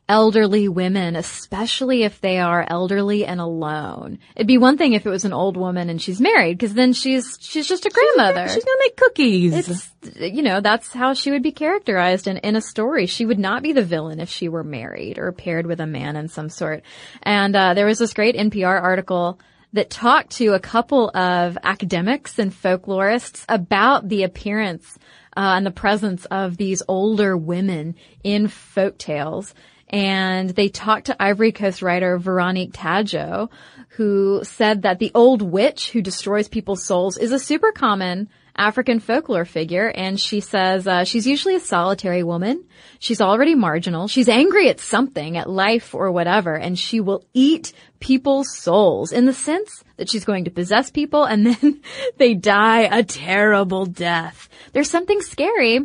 [0.10, 4.20] elderly women, especially if they are elderly and alone.
[4.36, 6.94] It'd be one thing if it was an old woman and she's married, because then
[6.94, 8.48] she's, she's just a grandmother.
[8.50, 9.70] She's gonna make cookies.
[9.70, 13.06] it's, you know, that's how she would be characterized in, in a story.
[13.06, 16.16] She would not be the villain if she were married or paired with a man
[16.16, 16.84] in some sort.
[17.22, 19.40] And, uh, there was this great NPR article
[19.74, 24.98] that talked to a couple of academics and folklorists about the appearance
[25.36, 29.54] uh, and the presence of these older women in folk tales.
[29.94, 33.52] And they talked to Ivory Coast writer Veronique Tadjo,
[33.90, 38.28] who said that the old witch who destroys people's souls is a super common
[38.58, 39.88] African folklore figure.
[39.88, 42.66] And she says uh, she's usually a solitary woman.
[42.98, 44.08] She's already marginal.
[44.08, 49.28] She's angry at something, at life or whatever, and she will eat people's souls in
[49.28, 51.82] the sense that she's going to possess people and then
[52.18, 54.50] they die a terrible death.
[54.72, 55.82] There's something scary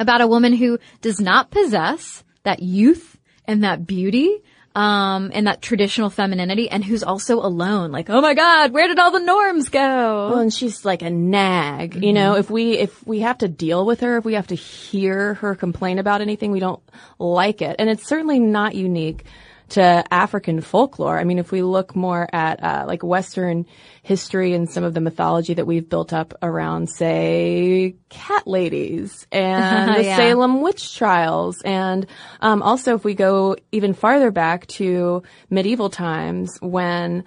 [0.00, 3.09] about a woman who does not possess that youth
[3.50, 4.38] and that beauty,
[4.76, 7.90] um, and that traditional femininity and who's also alone.
[7.90, 10.30] Like, oh my God, where did all the norms go?
[10.30, 13.84] Well, and she's like a nag, you know, if we, if we have to deal
[13.84, 16.82] with her, if we have to hear her complain about anything, we don't
[17.18, 17.76] like it.
[17.80, 19.24] And it's certainly not unique
[19.70, 21.18] to African folklore.
[21.18, 23.66] I mean, if we look more at, uh, like Western
[24.02, 29.94] history and some of the mythology that we've built up around, say, cat ladies and
[29.96, 30.16] the Yeah.
[30.16, 31.62] Salem witch trials.
[31.64, 32.06] And,
[32.40, 37.24] um, also if we go even farther back to medieval times when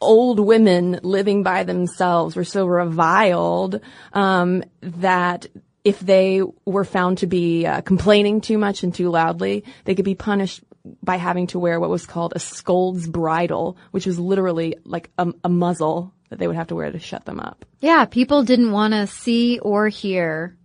[0.00, 3.80] old women living by themselves were so reviled
[4.12, 5.46] um, that
[5.84, 10.04] if they were found to be uh, complaining too much and too loudly, they could
[10.04, 10.62] be punished
[11.02, 15.32] by having to wear what was called a scold's bridle, which was literally like a,
[15.44, 17.64] a muzzle that they would have to wear to shut them up.
[17.80, 20.56] Yeah, people didn't want to see or hear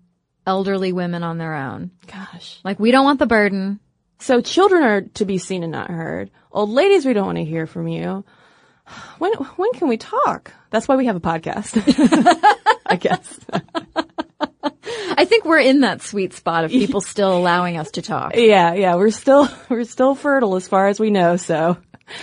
[0.45, 1.91] elderly women on their own.
[2.08, 2.60] Gosh.
[2.63, 3.80] Like, we don't want the burden.
[4.19, 6.32] So children are to be seen and not heard.
[6.52, 8.23] Old ladies, we don't want to hear from you.
[9.17, 10.54] When when can we talk?
[10.69, 11.78] That's why we have a podcast.
[12.86, 13.39] I guess.
[15.17, 18.36] I think we're in that sweet spot of people still allowing us to talk.
[18.36, 21.78] Yeah, yeah, we're still we're still fertile as far as we know, so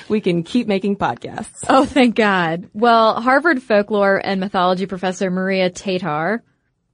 [0.09, 1.64] we can keep making podcasts.
[1.68, 2.68] Oh, thank God.
[2.74, 6.42] Well, Harvard folklore and mythology professor Maria Tatar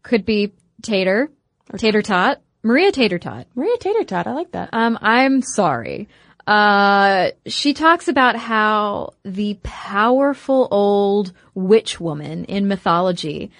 [0.03, 1.31] could be Tater,
[1.77, 3.47] Tater Tot, Maria Tater Tot.
[3.55, 4.71] Maria Tater Tot, I like that.
[4.73, 6.09] Um, I'm sorry.
[6.47, 13.51] Uh, she talks about how the powerful old witch woman in mythology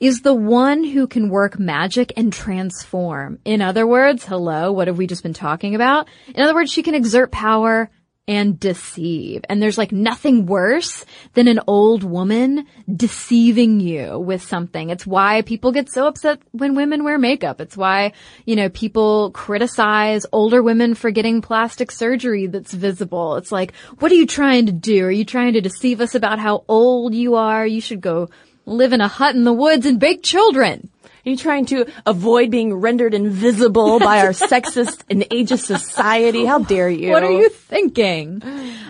[0.00, 3.38] is the one who can work magic and transform.
[3.44, 6.08] In other words, hello, what have we just been talking about?
[6.34, 7.90] In other words, she can exert power
[8.26, 9.42] and deceive.
[9.48, 11.04] And there's like nothing worse
[11.34, 14.88] than an old woman deceiving you with something.
[14.88, 17.60] It's why people get so upset when women wear makeup.
[17.60, 18.12] It's why,
[18.46, 23.36] you know, people criticize older women for getting plastic surgery that's visible.
[23.36, 25.04] It's like, what are you trying to do?
[25.04, 27.66] Are you trying to deceive us about how old you are?
[27.66, 28.30] You should go
[28.66, 30.90] live in a hut in the woods and bake children.
[31.04, 36.44] Are you trying to avoid being rendered invisible by our sexist and ageist society?
[36.44, 37.10] How dare you?
[37.10, 38.42] What are you thinking?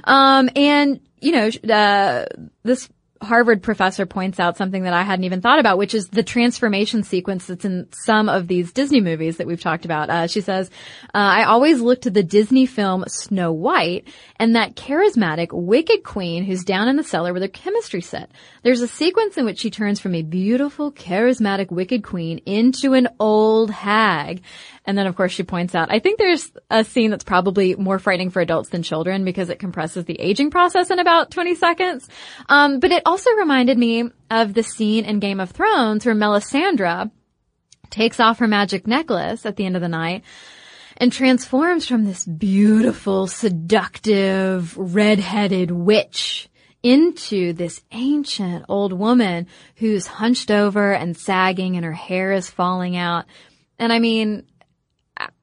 [0.02, 2.26] Um, and you know, uh,
[2.64, 2.88] this
[3.24, 7.02] Harvard professor points out something that I hadn't even thought about, which is the transformation
[7.02, 10.10] sequence that's in some of these Disney movies that we've talked about.
[10.10, 10.70] Uh, she says,
[11.14, 14.08] uh, I always look to the Disney film Snow White
[14.44, 18.30] and that charismatic, wicked queen who's down in the cellar with her chemistry set.
[18.62, 23.08] There's a sequence in which she turns from a beautiful, charismatic, wicked queen into an
[23.18, 24.42] old hag.
[24.84, 27.98] And then of course she points out, I think there's a scene that's probably more
[27.98, 32.06] frightening for adults than children because it compresses the aging process in about 20 seconds.
[32.46, 37.10] Um, but it also reminded me of the scene in Game of Thrones where Melisandre
[37.88, 40.22] takes off her magic necklace at the end of the night
[40.96, 46.48] and transforms from this beautiful, seductive, red-headed witch
[46.82, 52.96] into this ancient old woman who's hunched over and sagging and her hair is falling
[52.96, 53.24] out.
[53.78, 54.46] And I mean,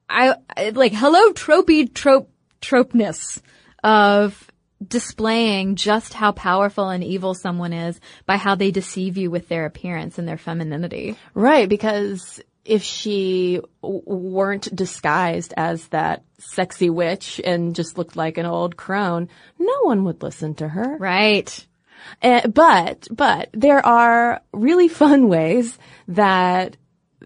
[0.08, 3.40] I, I like hello tropey trope tropeness
[3.82, 4.50] of
[4.86, 9.66] displaying just how powerful and evil someone is by how they deceive you with their
[9.66, 11.16] appearance and their femininity.
[11.34, 18.38] Right, because if she w- weren't disguised as that sexy witch and just looked like
[18.38, 20.96] an old crone, no one would listen to her.
[20.98, 21.66] Right.
[22.20, 26.76] Uh, but, but there are really fun ways that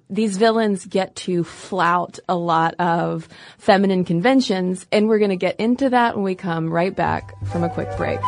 [0.08, 5.58] these villains get to flout a lot of feminine conventions, and we're going to get
[5.58, 8.20] into that when we come right back from a quick break.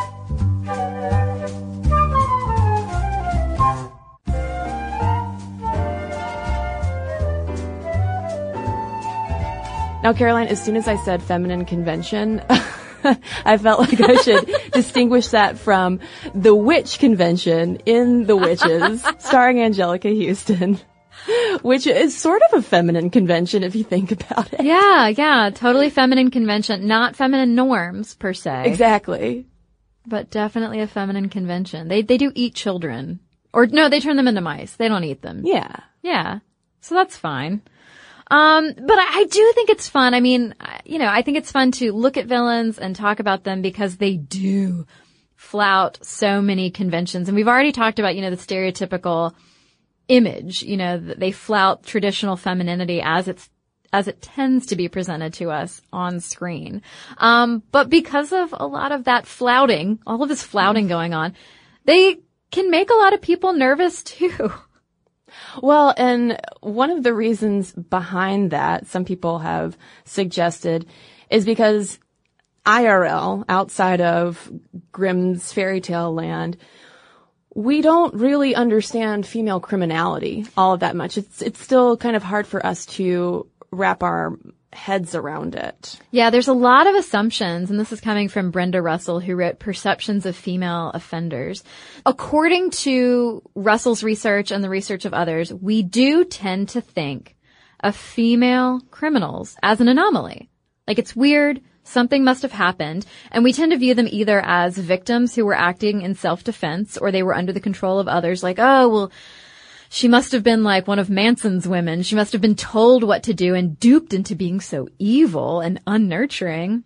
[10.01, 12.41] Now, Caroline, as soon as I said feminine convention,
[13.45, 15.99] I felt like I should distinguish that from
[16.33, 20.79] the witch convention in The Witches, starring Anjelica Huston
[21.61, 24.61] which is sort of a feminine convention if you think about it.
[24.63, 28.63] Yeah, yeah, totally feminine convention, not feminine norms per se.
[28.65, 29.45] Exactly.
[30.07, 31.87] But definitely a feminine convention.
[31.89, 33.19] They they do eat children.
[33.51, 34.75] Or no, they turn them into mice.
[34.75, 35.41] They don't eat them.
[35.45, 35.75] Yeah.
[36.01, 36.39] Yeah.
[36.81, 37.61] So that's fine.
[38.29, 40.13] Um, but I, I do think it's fun.
[40.13, 40.53] I mean,
[40.85, 43.97] you know, I think it's fun to look at villains and talk about them because
[43.97, 44.85] they do
[45.35, 47.27] flout so many conventions.
[47.27, 49.33] And we've already talked about, you know, the stereotypical
[50.07, 50.63] image.
[50.63, 53.49] You know, they flout traditional femininity as it's
[53.91, 56.83] as it tends to be presented to us on screen.
[57.17, 61.33] Um, but because of a lot of that flouting, all of this flouting going on,
[61.85, 62.19] they
[62.51, 64.53] can make a lot of people nervous too.
[65.61, 70.85] Well, and one of the reasons behind that, some people have suggested,
[71.29, 71.99] is because
[72.65, 74.51] IRL, outside of
[74.91, 76.57] Grimm's fairy tale land,
[77.55, 81.17] we don't really understand female criminality all of that much.
[81.17, 84.37] It's it's still kind of hard for us to wrap our
[84.73, 85.99] heads around it.
[86.11, 89.59] Yeah, there's a lot of assumptions, and this is coming from Brenda Russell, who wrote
[89.59, 91.63] Perceptions of Female Offenders.
[92.05, 97.35] According to Russell's research and the research of others, we do tend to think
[97.79, 100.49] of female criminals as an anomaly.
[100.87, 104.77] Like it's weird, Something must have happened, and we tend to view them either as
[104.77, 108.59] victims who were acting in self-defense or they were under the control of others, like,
[108.59, 109.11] oh, well,
[109.89, 112.03] she must have been like one of Manson's women.
[112.03, 115.83] She must have been told what to do and duped into being so evil and
[115.85, 116.83] unnurturing.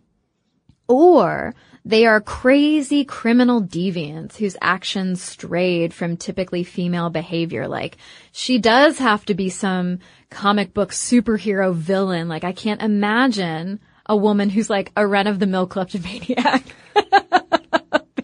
[0.87, 7.67] Or they are crazy criminal deviants whose actions strayed from typically female behavior.
[7.67, 7.97] Like,
[8.31, 12.29] she does have to be some comic book superhero villain.
[12.29, 16.63] Like, I can't imagine a woman who's like a run of the mill kleptomaniac.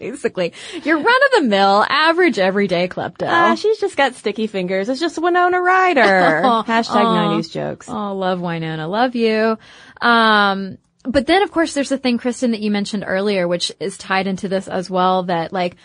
[0.00, 3.26] Basically, your run of the mill, average everyday klepto.
[3.28, 4.88] Ah, she's just got sticky fingers.
[4.88, 6.00] It's just Winona Ryder.
[6.66, 7.86] Hashtag 90s jokes.
[7.86, 8.88] Oh, love Winona.
[8.88, 9.58] Love you.
[10.00, 13.98] Um, but then of course there's the thing, Cristen, that you mentioned earlier, which is
[13.98, 15.76] tied into this as well, that like,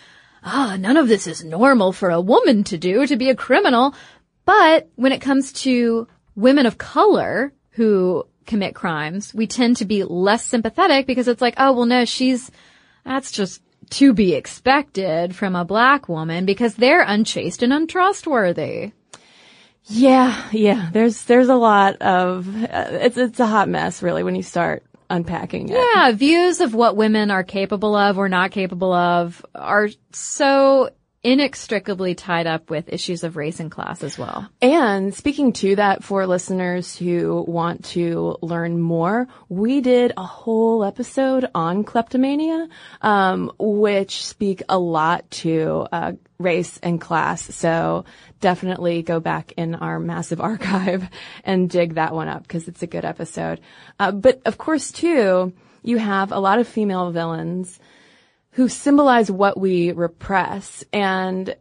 [0.46, 3.94] ah, none of this is normal for a woman to do, to be a criminal.
[4.46, 10.06] But when it comes to women of color who commit crimes, we tend to be
[10.06, 12.50] less sympathetic because it's like, oh, well, no, she's,
[13.04, 13.62] that's just
[13.92, 18.92] to be expected from a black woman because they're unchaste and untrustworthy.
[19.84, 20.90] Yeah, yeah.
[20.92, 24.84] There's there's a lot of uh, it's it's a hot mess really when you start
[25.10, 25.78] unpacking it.
[25.78, 30.90] Yeah, views of what women are capable of or not capable of are so
[31.26, 34.48] inextricably tied up with issues of race and class as well.
[34.62, 40.86] And speaking to that for listeners who want to learn more, we did a whole
[40.86, 42.70] episode on kleptomania,
[43.02, 47.42] um, which speak a lot to uh, race and class.
[47.56, 48.06] So
[48.40, 51.10] definitely go back in our massive archive
[51.44, 53.62] and dig that one up because it's a good episode.
[54.00, 57.80] Uh, but of course, too, you have a lot of female villains
[58.56, 60.84] who symbolize what we repress.
[60.94, 61.56] And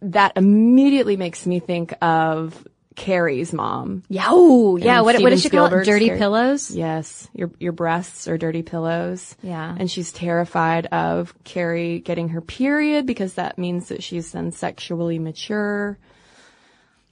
[0.00, 4.04] that immediately makes me think of Carrie's mom.
[4.08, 5.00] Yeah, oh, yeah.
[5.00, 5.84] What, what does she call it?
[5.84, 6.18] Dirty Carrie.
[6.18, 6.70] pillows?
[6.70, 9.36] Yes, your your breasts are dirty pillows.
[9.42, 9.74] Yeah.
[9.76, 15.18] and she's terrified of Carrie getting her period because that means that she's then sexually
[15.18, 15.98] mature.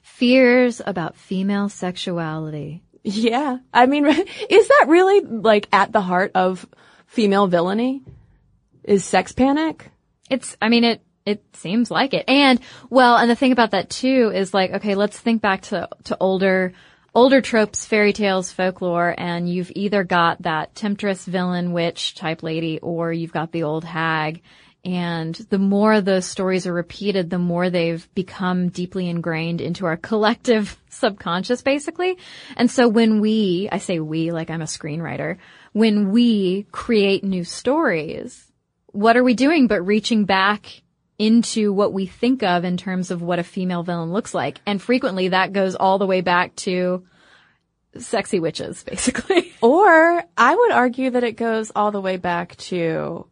[0.02, 2.82] Fears about female sexuality.
[3.02, 6.64] Yeah, I mean, is that really like at the heart of
[7.06, 8.02] female villainy?
[8.84, 9.90] Is sex panic?
[10.30, 12.24] It's, I mean, it, it seems like it.
[12.28, 12.60] And,
[12.90, 16.16] well, and the thing about that too is like, okay, let's think back to, to
[16.20, 16.72] older,
[17.14, 22.78] older tropes, fairy tales, folklore, and you've either got that temptress villain witch type lady
[22.80, 24.42] or you've got the old hag.
[24.84, 29.96] And the more those stories are repeated, the more they've become deeply ingrained into our
[29.96, 32.18] collective subconscious, basically.
[32.56, 35.38] And so when we, I say we, like I'm a screenwriter,
[35.72, 38.52] when we create new stories,
[38.94, 40.82] what are we doing but reaching back
[41.18, 44.60] into what we think of in terms of what a female villain looks like?
[44.66, 47.04] And frequently that goes all the way back to
[47.98, 49.52] sexy witches, basically.
[49.60, 53.26] Or I would argue that it goes all the way back to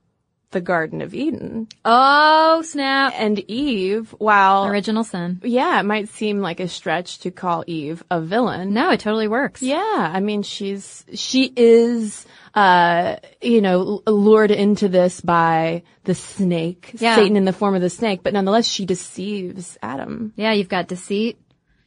[0.53, 3.13] the Garden of Eden Oh, snap.
[3.17, 4.15] and Eve.
[4.19, 5.41] While Original sin.
[5.45, 8.73] yeah, it might seem like a stretch to call Eve a villain.
[8.73, 9.61] No, it totally works.
[9.63, 12.25] Yeah, I mean she's she is
[12.55, 17.17] uh you know lured into this by the snake, Yeah.
[17.17, 20.33] Satan in the form of the snake, but nonetheless she deceives Adam.
[20.37, 21.39] Yeah, you've got deceit.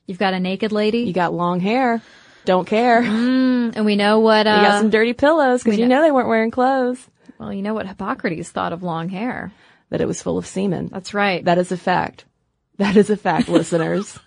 [0.07, 0.99] You've got a naked lady.
[0.99, 2.01] You got long hair,
[2.45, 3.01] don't care.
[3.01, 6.11] you and we know what, uh, You got some dirty pillows because you know they
[6.11, 6.99] weren't wearing clothes.
[7.39, 9.51] Well, you know what Hippocrates thought of long hair.
[9.89, 10.89] That it was full of semen.
[10.91, 11.45] That's right.
[11.45, 12.25] That is a fact.
[12.77, 14.17] That is a fact, listeners.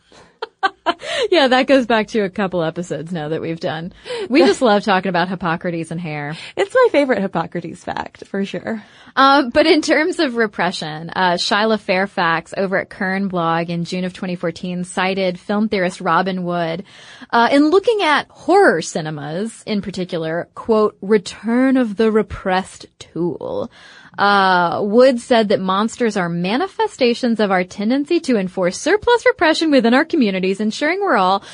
[1.30, 3.92] yeah, that goes back to a couple episodes now that we've done.
[4.28, 6.36] We just love talking about Hippocrates and hair.
[6.56, 8.82] It's my favorite Hippocrates fact for sure.
[9.16, 14.04] Um, but in terms of repression, uh, Shyla Fairfax over at Kern blog in June
[14.04, 16.84] of 2014 cited film theorist Robin Wood
[17.30, 23.70] uh, in looking at horror cinemas in particular, quote, return of the repressed tool.
[24.18, 29.94] Uh, Wood said that monsters are manifestations of our tendency to enforce surplus repression within
[29.94, 31.44] our communities, ensuring we're all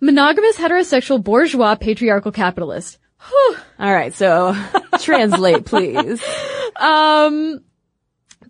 [0.00, 2.98] monogamous, heterosexual, bourgeois, patriarchal capitalists.
[3.78, 4.56] All right, so
[5.00, 6.22] translate, please.
[6.76, 7.60] Um,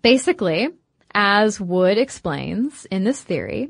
[0.01, 0.69] basically,
[1.13, 3.69] as Wood explains in this theory,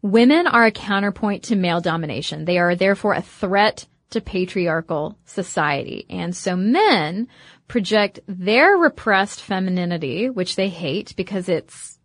[0.00, 2.46] women are a counterpoint to male domination.
[2.46, 6.06] They are therefore a threat to patriarchal society.
[6.08, 7.28] And so men
[7.68, 11.98] project their repressed femininity, which they hate because it's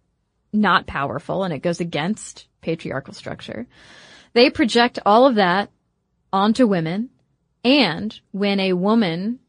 [0.54, 3.68] not powerful and it goes against patriarchal structure.
[4.34, 5.70] They project all of that
[6.32, 7.10] onto women.
[7.64, 9.40] And when a woman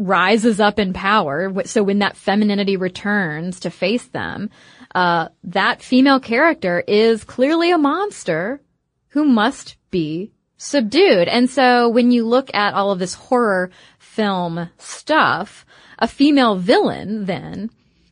[0.00, 1.52] rises up in power.
[1.64, 4.50] So when that femininity returns to face them,
[4.94, 8.60] uh, that female character is clearly a monster
[9.08, 11.28] who must be subdued.
[11.28, 13.70] And so when you look at all of this horror
[14.10, 15.64] film stuff,
[15.98, 17.70] a female villain then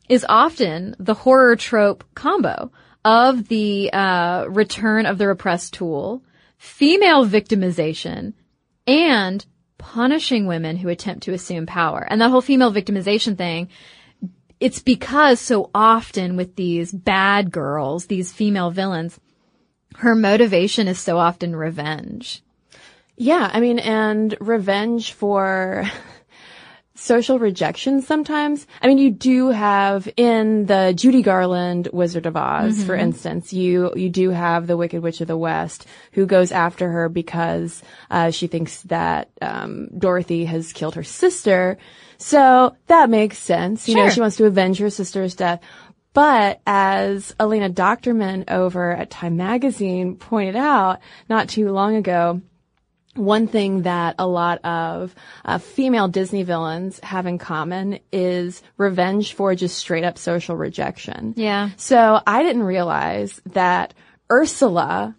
[0.09, 2.71] is often the horror trope combo
[3.05, 6.23] of the uh, return of the repressed tool,
[6.57, 8.33] female victimization,
[8.87, 9.45] and
[9.79, 12.07] punishing women who attempt to assume power.
[12.09, 13.69] And that whole female victimization thing,
[14.61, 19.19] it's because so often with these bad girls, these female villains,
[19.97, 22.43] her motivation is so often revenge.
[23.19, 25.91] Yeah, I mean, and revenge for
[26.95, 28.65] social rejection sometimes.
[28.81, 33.93] I mean, you do have in the Judy Garland Wizard of Oz, for instance, you,
[33.97, 38.31] you do have the Wicked Witch of the West who goes after her because, uh,
[38.31, 41.77] she thinks that, um, Dorothy has killed her sister.
[42.19, 43.89] So that makes sense.
[43.89, 45.61] You know, she wants to avenge her sister's death.
[46.13, 52.43] But as Eliana Dockterman over at Time Magazine pointed out not too long ago,
[53.19, 55.15] one thing that a lot of
[55.45, 61.35] uh, female Disney villains have in common is revenge for just straight up social rejection.
[61.37, 61.71] Yeah.
[61.77, 63.95] So I didn't realize that
[64.31, 65.17] Ursula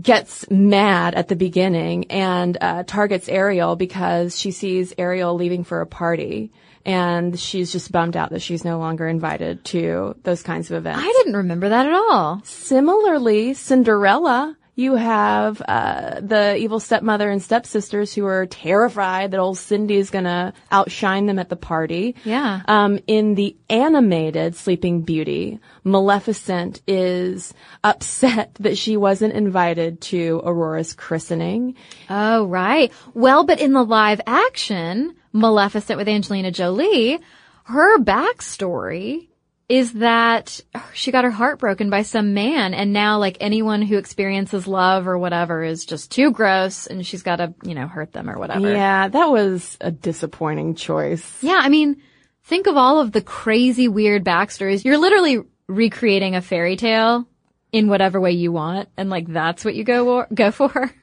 [0.00, 5.80] gets mad at the beginning and uh, targets Ariel because she sees Ariel leaving for
[5.80, 6.52] a party.
[6.86, 11.02] And she's just bummed out that she's no longer invited to those kinds of events.
[11.04, 12.40] I didn't remember that at all.
[12.44, 19.58] Similarly, Cinderella, you have uh, the evil stepmother and stepsisters who are terrified that old
[19.58, 22.16] Cindy is gonna outshine them at the party.
[22.24, 22.62] Yeah.
[22.66, 27.54] Um, in the animated Sleeping Beauty, Maleficent is
[27.84, 31.76] upset that she wasn't invited to Aurora's christening.
[32.08, 32.92] Oh, right.
[33.14, 37.20] Well, but in the live action, Maleficent with Angelina Jolie,
[37.64, 39.29] her backstory
[39.70, 40.60] is that
[40.92, 45.06] she got her heart broken by some man and now like anyone who experiences love
[45.06, 48.36] or whatever is just too gross and she's got to, you know, hurt them or
[48.36, 48.68] whatever.
[48.68, 51.40] Yeah, that was a disappointing choice.
[51.40, 52.02] Yeah, I mean,
[52.42, 54.84] think of all of the crazy weird backstories.
[54.84, 57.28] You're literally recreating a fairy tale
[57.70, 60.92] in whatever way you want and like that's what you go go for.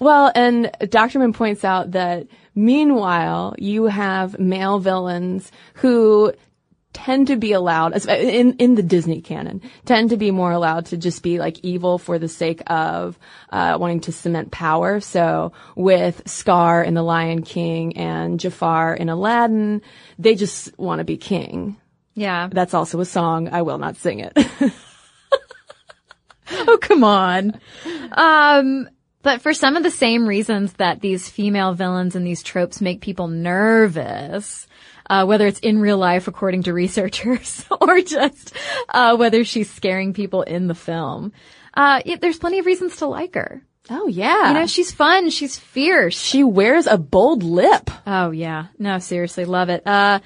[0.00, 6.32] Well, and Dockterman points out that meanwhile, you have male villains who
[6.92, 10.96] tend to be allowed in in the Disney canon tend to be more allowed to
[10.96, 13.18] just be like evil for the sake of
[13.50, 15.00] uh, wanting to cement power.
[15.00, 19.82] So with Scar in The Lion King and Jafar in Aladdin,
[20.18, 21.76] they just want to be king.
[22.14, 22.48] Yeah.
[22.52, 23.48] That's also a song.
[23.48, 24.32] I will not sing it.
[26.50, 27.58] oh, come on.
[28.12, 28.88] Um,
[29.22, 33.00] but for some of the same reasons that these female villains and these tropes make
[33.00, 34.66] people nervous,
[35.08, 38.54] uh, whether it's in real life according to researchers or just
[38.88, 41.32] uh, whether she's scaring people in the film,
[41.74, 43.62] uh, it, there's plenty of reasons to like her.
[43.90, 44.48] Oh yeah.
[44.48, 45.30] You know, she's fun.
[45.30, 46.18] She's fierce.
[46.18, 47.90] She wears a bold lip.
[48.06, 48.66] Oh yeah.
[48.78, 49.86] No, seriously, love it.
[49.86, 50.20] Uh,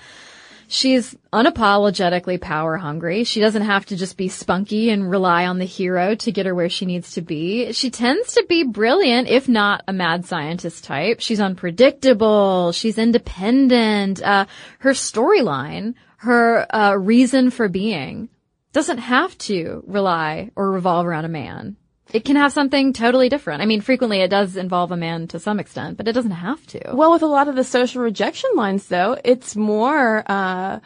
[0.68, 3.24] She's unapologetically power hungry.
[3.24, 6.54] She doesn't have to just be spunky and rely on the hero to get her
[6.54, 7.72] where she needs to be.
[7.72, 11.20] She tends to be brilliant, if not a mad scientist type.
[11.20, 12.72] She's unpredictable.
[12.72, 14.22] She's independent.
[14.22, 14.46] Uh,
[14.80, 18.28] her storyline, her uh, reason for being,
[18.72, 21.76] doesn't have to rely or revolve around a man
[22.12, 23.62] it can have something totally different.
[23.62, 26.64] I mean, frequently it does involve a man to some extent, but it doesn't have
[26.68, 26.92] to.
[26.92, 30.80] Well, with a lot of the social rejection lines, though, it's more uh,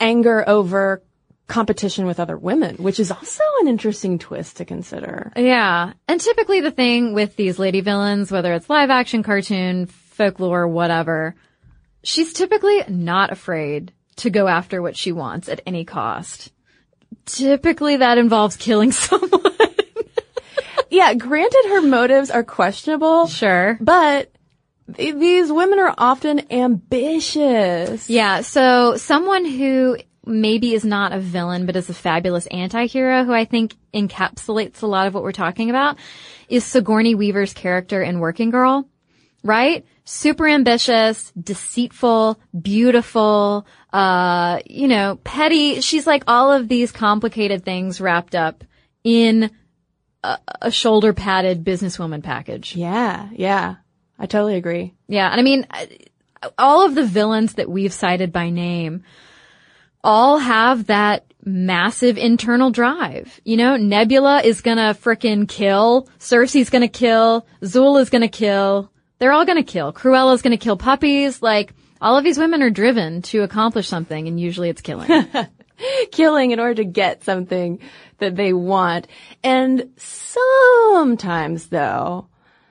[0.00, 1.02] anger over
[1.46, 5.30] competition with other women, which is also an interesting twist to consider.
[5.36, 5.92] Yeah.
[6.08, 11.34] And typically the thing with these lady villains, whether it's live action, cartoon, folklore, whatever,
[12.02, 16.50] she's typically not afraid to go after what she wants at any cost.
[17.26, 19.42] Typically that involves killing someone
[20.90, 23.26] yeah, granted her motives are questionable.
[23.26, 23.78] Sure.
[23.80, 24.32] But
[24.96, 28.08] th- these women are often ambitious.
[28.08, 33.32] Yeah, so someone who maybe is not a villain, but is a fabulous anti-hero who
[33.32, 35.98] I think encapsulates a lot of what we're talking about
[36.48, 38.88] is Sigourney Weaver's character in Working Girl,
[39.42, 39.84] right?
[40.04, 45.80] Super ambitious, deceitful, beautiful, uh, you know, petty.
[45.80, 48.64] She's like all of these complicated things wrapped up
[49.02, 49.50] in
[50.62, 52.74] a, shoulder padded businesswoman package.
[52.74, 53.76] Yeah, yeah.
[54.18, 54.94] I totally agree.
[55.08, 55.66] Yeah, and I mean,
[56.58, 59.02] all of the villains that we've cited by name
[60.02, 63.40] all have that massive internal drive.
[63.44, 69.32] You know, Nebula is gonna frickin' kill, Cersei's gonna kill, Zuul is gonna kill, they're
[69.32, 69.92] all gonna kill.
[69.92, 74.38] Cruella's gonna kill puppies, like, all of these women are driven to accomplish something and
[74.38, 75.08] usually it's killing.
[76.12, 77.80] killing in order to get something
[78.18, 79.06] that they want.
[79.42, 82.28] And sometimes though,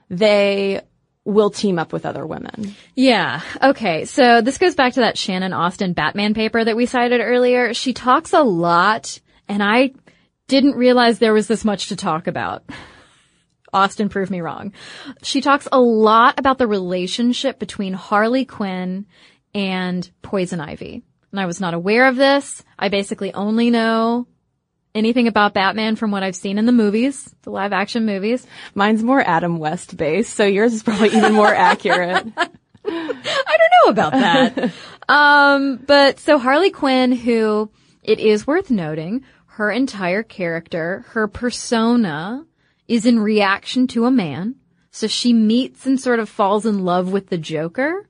[0.10, 0.82] they
[1.26, 2.76] will team up with other women.
[2.96, 3.42] Yeah.
[3.62, 4.06] Okay.
[4.06, 7.74] So this goes back to that Shannon Austin Batman paper that we cited earlier.
[7.74, 9.94] She talks a lot and I
[10.48, 12.64] didn't realize there was this much to talk about.
[13.72, 14.74] Austin proved me wrong.
[15.24, 19.08] She talks a lot about the relationship between Harley Quinn
[19.56, 21.04] and Poison Ivy.
[21.34, 22.64] And I was not aware of this.
[22.78, 24.28] I basically only know
[24.94, 28.46] anything about Batman from what I've seen in the movies, the live action movies.
[28.76, 32.28] Mine's more Adam West based, so yours is probably even more accurate.
[32.86, 34.72] I don't know about that.
[35.10, 37.72] um, but so Harley Quinn, who
[38.04, 42.46] it is worth noting, her entire character, her persona
[42.88, 44.56] is in reaction to a man.
[44.92, 48.08] So she meets and sort of falls in love with the Joker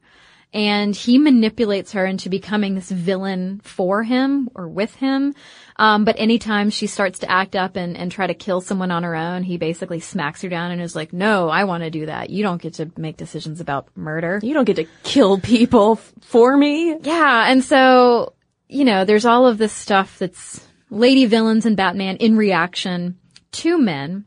[0.53, 5.33] and he manipulates her into becoming this villain for him or with him.
[5.77, 9.01] Um, but anytime she starts to act up and, and try to kill someone on
[9.01, 12.05] her own, he basically smacks her down and is like, no, I want to do
[12.05, 12.29] that.
[12.29, 14.39] You don't get to make decisions about murder.
[14.43, 16.95] You don't get to kill people f- for me.
[17.01, 17.49] Yeah.
[17.49, 18.33] And so,
[18.69, 23.17] you know, there's all of this stuff that's lady villains and Batman in reaction
[23.53, 24.25] to men.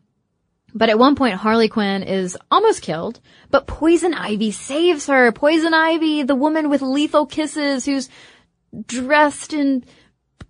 [0.77, 3.19] But at one point, Harley Quinn is almost killed,
[3.51, 5.33] but Poison Ivy saves her.
[5.33, 8.11] Poison Ivy, the woman with lethal kisses who's
[8.87, 9.85] dressed in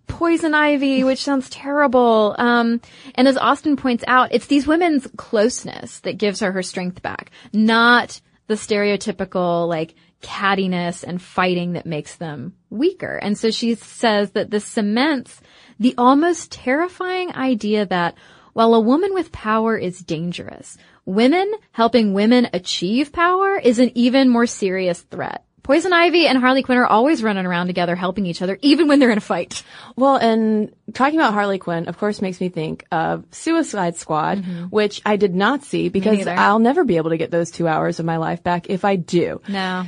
[0.06, 2.34] poison ivy, which sounds terrible.
[2.38, 2.80] Um,
[3.14, 7.30] and as Austin points out, it's these women's closeness that gives her her strength back,
[7.52, 13.16] not the stereotypical like cattiness and fighting that makes them weaker.
[13.16, 15.40] And so she says that this cements
[15.78, 18.16] the almost terrifying idea that
[18.56, 24.30] while a woman with power is dangerous, women helping women achieve power is an even
[24.30, 25.44] more serious threat.
[25.62, 28.98] Poison Ivy and Harley Quinn are always running around together helping each other, even when
[28.98, 29.62] they're in a fight.
[29.94, 34.64] Well, and talking about Harley Quinn, of course, makes me think of Suicide Squad, mm-hmm.
[34.70, 36.26] which I did not see because.
[36.26, 38.96] I'll never be able to get those two hours of my life back if I
[38.96, 39.42] do.
[39.48, 39.84] No.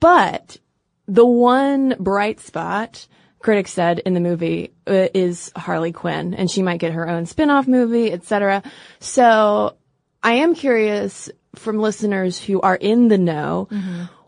[0.00, 0.56] But
[1.06, 3.06] the one bright spot
[3.40, 7.26] critics said in the movie uh, is Harley Quinn, and she might get her own
[7.26, 8.62] spin-off movie, etc.
[9.00, 9.76] So
[10.22, 13.68] I am curious from listeners who are in the know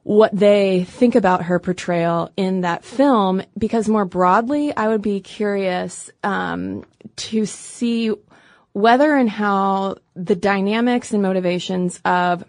[0.02, 5.20] what they think about her portrayal in that film, because more broadly, I would be
[5.20, 6.84] curious um,
[7.16, 8.12] to see
[8.72, 12.42] whether and how the dynamics and motivations of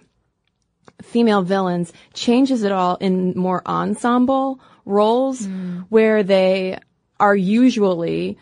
[1.01, 5.47] female villains changes at all in more ensemble roles
[5.89, 6.79] where they
[7.19, 8.38] are usually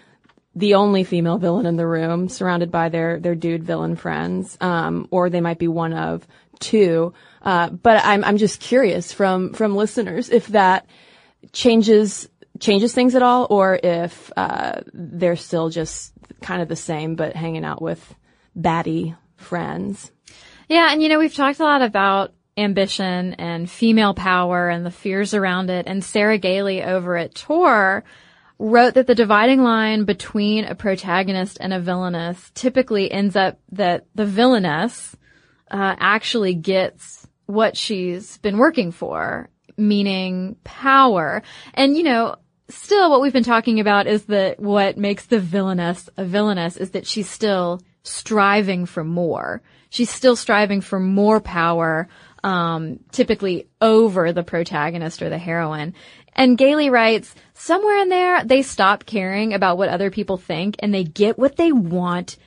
[0.56, 5.08] the only female villain in the room surrounded by their, their dude villain friends, um,
[5.12, 6.28] or they might be one of
[6.60, 7.14] two.
[7.42, 10.88] Uh, but I'm, I'm just curious from, from listeners if that
[11.54, 12.28] changes,
[12.60, 16.12] changes things at all or if, uh, they're still just
[16.42, 18.16] kind of the same but hanging out with
[18.58, 20.12] baddie friends.
[20.68, 24.92] Yeah, and you know, we've talked a lot about ambition and female power and the
[24.92, 25.88] fears around it.
[25.88, 28.04] And Sarah Gailey over at Tor
[28.60, 34.06] wrote that the dividing line between a protagonist and a villainess typically ends up that
[34.14, 35.16] the villainess
[35.72, 41.42] uh, actually gets what she's been working for, meaning power.
[41.74, 42.36] And you know,
[42.70, 46.92] still what we've been talking about is that what makes the villainess a villainess is
[46.92, 49.62] that she's still striving for more.
[49.90, 52.08] She's still striving for more power,
[52.44, 55.94] um, typically over the protagonist or the heroine.
[56.34, 60.94] And Gailey writes, somewhere in there, they stop caring about what other people think and
[60.94, 62.38] they get what they want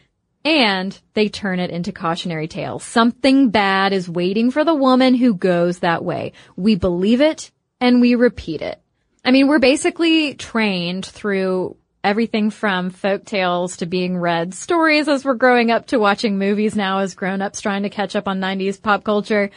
[0.44, 2.84] and they turn it into cautionary tales.
[2.84, 6.32] Something bad is waiting for the woman who goes that way.
[6.56, 8.80] We believe it and we repeat it.
[9.24, 15.24] I mean, we're basically trained through everything from folk tales to being read stories as
[15.24, 18.80] we're growing up to watching movies now as grown-ups trying to catch up on 90s
[18.80, 19.50] pop culture.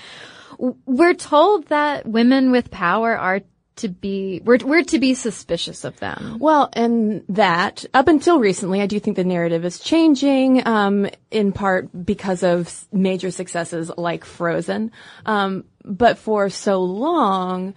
[0.58, 3.42] We're told that women with power are
[3.78, 6.38] to be, we're, we're to be suspicious of them.
[6.40, 11.52] Well, and that up until recently, I do think the narrative is changing, um, in
[11.52, 14.92] part because of major successes like Frozen.
[15.26, 17.76] Um, but for so long,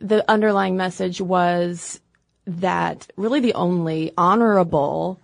[0.00, 2.00] the underlying message was
[2.48, 5.20] that really the only honorable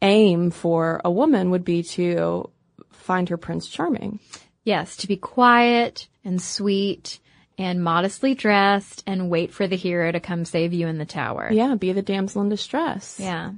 [0.00, 2.50] aim for a woman would be to
[2.90, 4.18] find her prince charming.
[4.64, 7.20] Yes, to be quiet and sweet
[7.58, 11.48] and modestly dressed and wait for the hero to come save you in the tower.
[11.52, 13.18] Yeah, be the damsel in distress.
[13.20, 13.52] Yeah.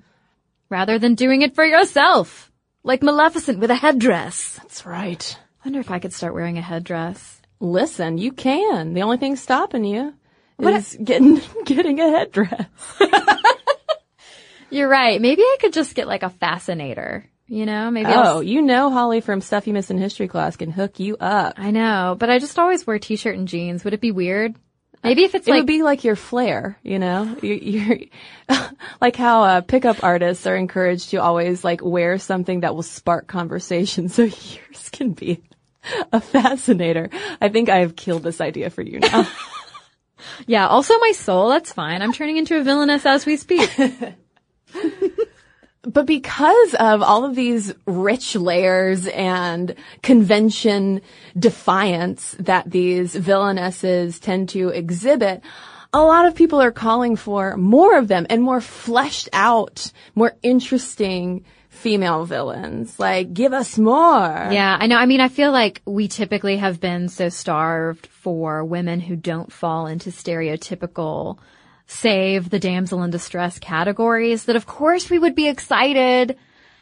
[0.68, 2.51] Rather than doing it for yourself.
[2.82, 4.55] Like Maleficent with a headdress.
[4.57, 5.38] That's right.
[5.64, 7.40] wonder if I could start wearing a headdress.
[7.61, 8.94] Listen, you can.
[8.94, 10.14] The only thing stopping you
[10.61, 12.66] is getting getting a headdress.
[14.70, 15.20] You're right.
[15.20, 17.24] Maybe I could just get like a fascinator.
[17.46, 20.56] You know, maybe I'll Oh, you know Holly from Stuff You miss in History Class
[20.56, 21.54] can hook you up.
[21.56, 23.84] I know, but I just always wear t-shirt and jeans.
[23.84, 24.54] Would it be weird?
[25.02, 27.36] Maybe if it's It like, would be like your flair, you know?
[27.40, 27.98] You, you're,
[29.00, 33.26] like how uh, pickup artists are encouraged to always like wear something that will spark
[33.28, 34.09] conversation.
[34.11, 35.42] So yours can be
[36.12, 37.09] a fascinator.
[37.40, 39.26] I think I have killed this idea for you now.
[40.46, 42.02] Yeah, also my soul, that's fine.
[42.02, 43.70] I'm turning into a villainess as we speak.
[45.82, 51.00] But because of all of these rich layers and convention
[51.38, 55.42] defiance that these villainesses tend to exhibit,
[55.92, 60.36] a lot of people are calling for more of them and more fleshed out, more
[60.42, 62.98] interesting female villains.
[62.98, 64.48] Like, give us more.
[64.50, 64.96] Yeah, I know.
[64.96, 69.50] I mean, I feel like we typically have been so starved for women who don't
[69.50, 71.38] fall into stereotypical
[71.86, 76.36] save the damsel in distress categories that of course we would be excited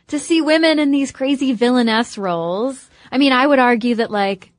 [0.08, 2.90] to see women in these crazy villainess roles.
[3.12, 4.50] I mean, I would argue that like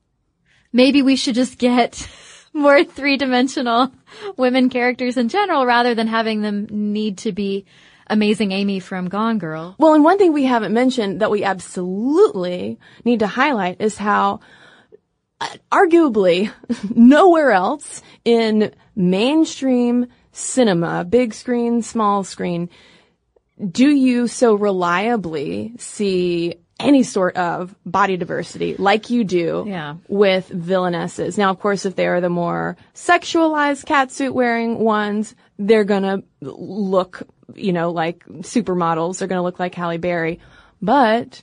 [0.72, 2.08] maybe we should just get
[2.54, 3.92] more three dimensional
[4.38, 7.66] women characters in general rather than having them need to be
[8.06, 9.76] Amazing Amy from Gone Girl.
[9.78, 14.40] Well, and one thing we haven't mentioned that we absolutely need to highlight is how
[15.72, 16.50] arguably
[16.94, 22.68] nowhere else in mainstream cinema, big screen, small screen,
[23.70, 29.96] do you so reliably see any sort of body diversity like you do Yeah.
[30.06, 31.36] with villainesses.
[31.36, 37.24] Now, of course, if they are the more sexualized catsuit wearing ones, they're gonna look,
[37.56, 39.18] you know, like supermodels.
[39.18, 40.38] They're gonna look like Halle Berry.
[40.80, 41.42] But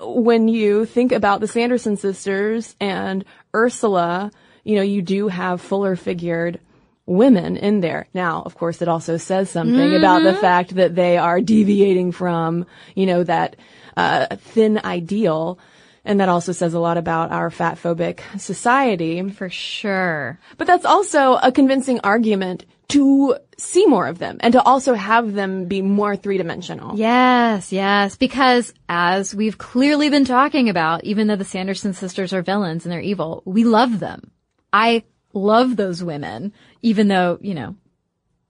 [0.00, 3.24] when you think about the Sanderson sisters and
[3.54, 4.30] Ursula,
[4.62, 6.60] you know, you do have fuller figured
[7.06, 8.06] women in there.
[8.14, 12.66] Now, of course, it also says something about the fact that they are deviating from,
[12.94, 13.56] you know, that
[13.96, 15.58] uh, thin ideal.
[16.06, 19.26] And that also says a lot about our fat phobic society.
[19.30, 20.38] For sure.
[20.56, 25.32] But that's also a convincing argument to see more of them and to also have
[25.32, 26.96] them be more three dimensional.
[26.98, 32.42] Yes, yes, because as we've clearly been talking about, even though the Sanderson sisters are
[32.42, 34.30] villains and they're evil, we love them.
[34.72, 37.76] I love those women, even though, you know,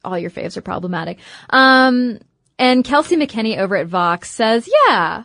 [0.05, 1.19] all your faves are problematic.
[1.51, 2.19] Um,
[2.59, 5.25] and Kelsey McKinney over at Vox says, yeah,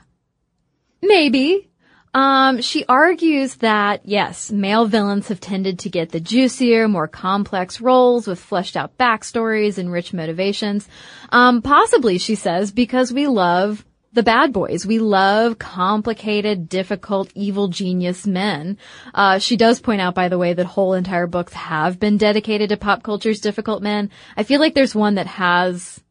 [1.02, 1.69] maybe.
[2.14, 7.80] Um, she argues that yes, male villains have tended to get the juicier, more complex
[7.80, 10.88] roles with fleshed out backstories and rich motivations.
[11.32, 14.86] Um, possibly, she says, because we love the bad boys.
[14.86, 18.78] We love complicated, difficult, evil genius men.
[19.14, 22.70] Uh, she does point out, by the way, that whole entire books have been dedicated
[22.70, 24.10] to pop culture's difficult men.
[24.36, 26.02] I feel like there's one that has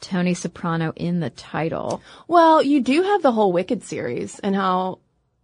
[0.00, 2.00] Tony Soprano in the title.
[2.28, 5.00] Well, you do have the whole Wicked series and how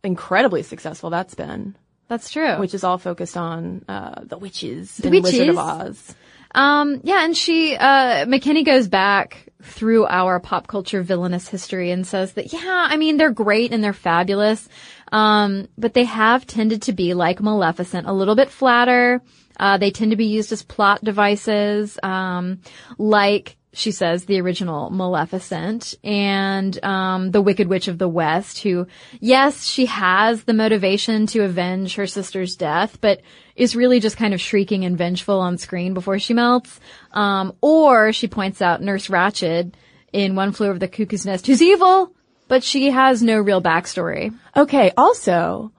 [0.06, 1.76] incredibly successful that's been,
[2.08, 2.58] That's true.
[2.58, 5.58] which is all focused on uh, the witches The in Wizard of?
[5.58, 6.14] Oz.
[6.54, 12.06] Um, yeah, and she, uh, McKinney goes back through our pop culture villainous history and
[12.06, 14.66] says that, yeah, I mean, they're great and they're fabulous.
[15.12, 19.20] Um, but they have tended to be like Maleficent, a little bit flatter.
[19.58, 22.60] Uh, they tend to be used as plot devices, um,
[22.96, 28.86] like, she says, the original Maleficent and, um, the Wicked Witch of the West, who,
[29.20, 33.20] yes, she has the motivation to avenge her sister's death, but
[33.54, 36.80] is really just kind of shrieking and vengeful on screen before she melts.
[37.12, 39.74] Um, or she points out Nurse Ratched
[40.12, 42.12] in One Flew Over the Cuckoo's Nest, who's evil,
[42.48, 44.34] but she has no real backstory.
[44.56, 45.72] Okay, also,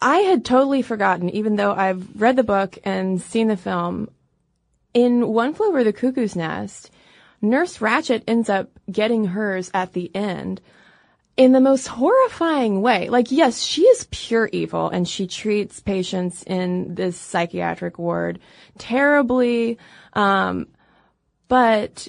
[0.00, 4.08] I had totally forgotten, even though I've read the book and seen the film,
[4.94, 6.90] in One Flew Over the Cuckoo's Nest,
[7.40, 10.60] Nurse Ratched ends up getting hers at the end
[11.36, 13.08] in the most horrifying way.
[13.08, 18.40] Like, yes, she is pure evil and she treats patients in this psychiatric ward
[18.76, 19.78] terribly,
[20.14, 20.66] um,
[21.46, 22.08] but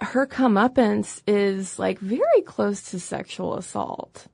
[0.00, 4.28] her comeuppance is like very close to sexual assault.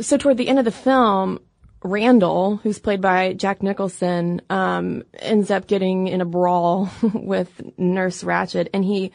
[0.00, 1.40] So toward the end of the film,
[1.84, 8.22] Randle, who's played by Jack Nicholson, um, ends up getting in a brawl with Nurse
[8.22, 9.12] Ratched and he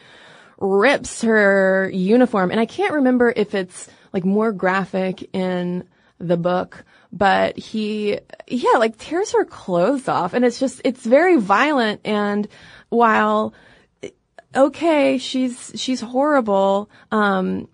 [0.58, 2.50] rips her uniform.
[2.50, 5.84] And I can't remember if it's like more graphic in
[6.18, 11.36] the book, but he, yeah, like tears her clothes off and it's just, it's very
[11.36, 12.00] violent.
[12.04, 12.48] And
[12.88, 13.54] while,
[14.54, 17.68] okay, she's, she's horrible, um,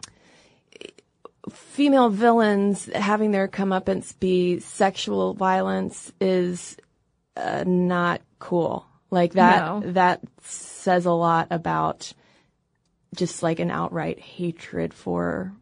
[1.50, 6.76] female villains having their comeuppance be sexual violence is
[7.36, 8.86] uh, not cool.
[9.10, 9.92] Like that, No.
[9.92, 12.12] that says a lot about
[13.14, 15.52] just like an outright hatred for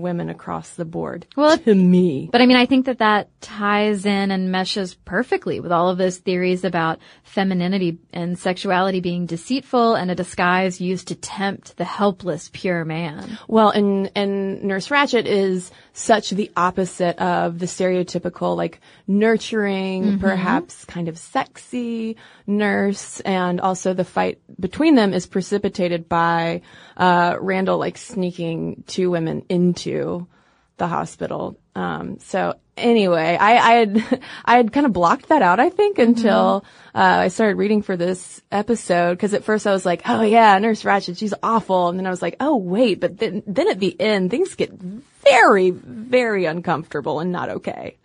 [0.00, 1.26] women across the board.
[1.36, 2.28] Well, to me.
[2.32, 5.98] But I mean, I think that that ties in and meshes perfectly with all of
[5.98, 11.84] those theories about femininity and sexuality being deceitful and a disguise used to tempt the
[11.84, 13.38] helpless, pure man.
[13.48, 20.84] Well, and and Nurse Ratched is such the opposite of the stereotypical like nurturing, perhaps
[20.84, 22.16] kind of sexy
[22.46, 26.62] nurse, and also the fight between them is precipitated by
[26.96, 29.81] uh, Randle like sneaking two women into
[30.76, 31.58] the hospital.
[31.74, 35.98] Um, so anyway, I, I had I had kind of blocked that out, I think,
[35.98, 36.64] until
[36.94, 39.14] uh, I started reading for this episode.
[39.14, 42.10] Because at first I was like, oh yeah, Nurse Ratched, she's awful, and then I
[42.10, 47.20] was like, oh wait, but then then at the end things get very very uncomfortable
[47.20, 47.96] and not okay.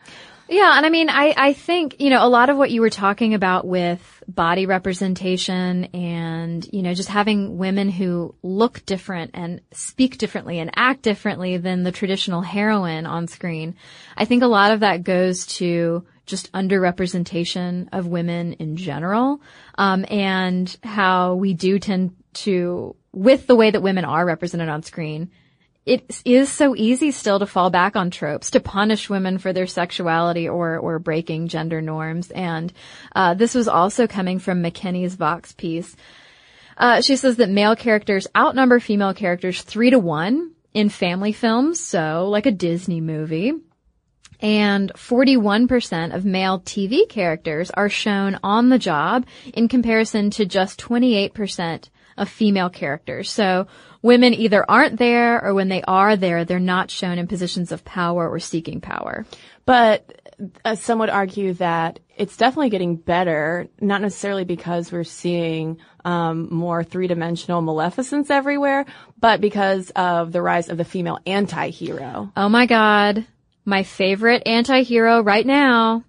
[0.50, 2.90] Yeah, and I mean, I, I think, you know, a lot of what you were
[2.90, 9.62] talking about with body representation and, you know, just having women who look different and
[9.72, 13.76] speak differently and act differently than the traditional heroine on screen.
[14.16, 19.42] I think a lot of that goes to just underrepresentation of women in general,
[19.78, 24.84] um, and how we do tend to, with the way that women are represented on
[24.84, 25.32] screen,
[25.88, 29.68] it is so easy still to fall back on tropes to punish women for their
[29.68, 32.30] sexuality or or breaking gender norms.
[32.30, 32.74] And
[33.16, 35.96] uh, this was also coming from McKinney's Vox piece.
[36.78, 41.80] Uh, she says that male characters outnumber female characters three to one in family films,
[41.80, 43.54] so like a Disney movie.
[44.40, 50.80] And 41% of male TV characters are shown on the job in comparison to just
[50.80, 53.32] 28% of female characters.
[53.32, 53.68] So
[54.02, 57.84] women either aren't there or when they are there, they're not shown in positions of
[57.86, 59.26] power or seeking power.
[59.66, 60.22] But
[60.64, 66.48] uh, some would argue that it's definitely getting better, not necessarily because we're seeing um,
[66.54, 68.86] more three-dimensional maleficence everywhere,
[69.20, 72.32] but because of the rise of the female anti-hero.
[72.36, 73.26] Oh my god.
[73.66, 76.06] My favorite anti-hero right now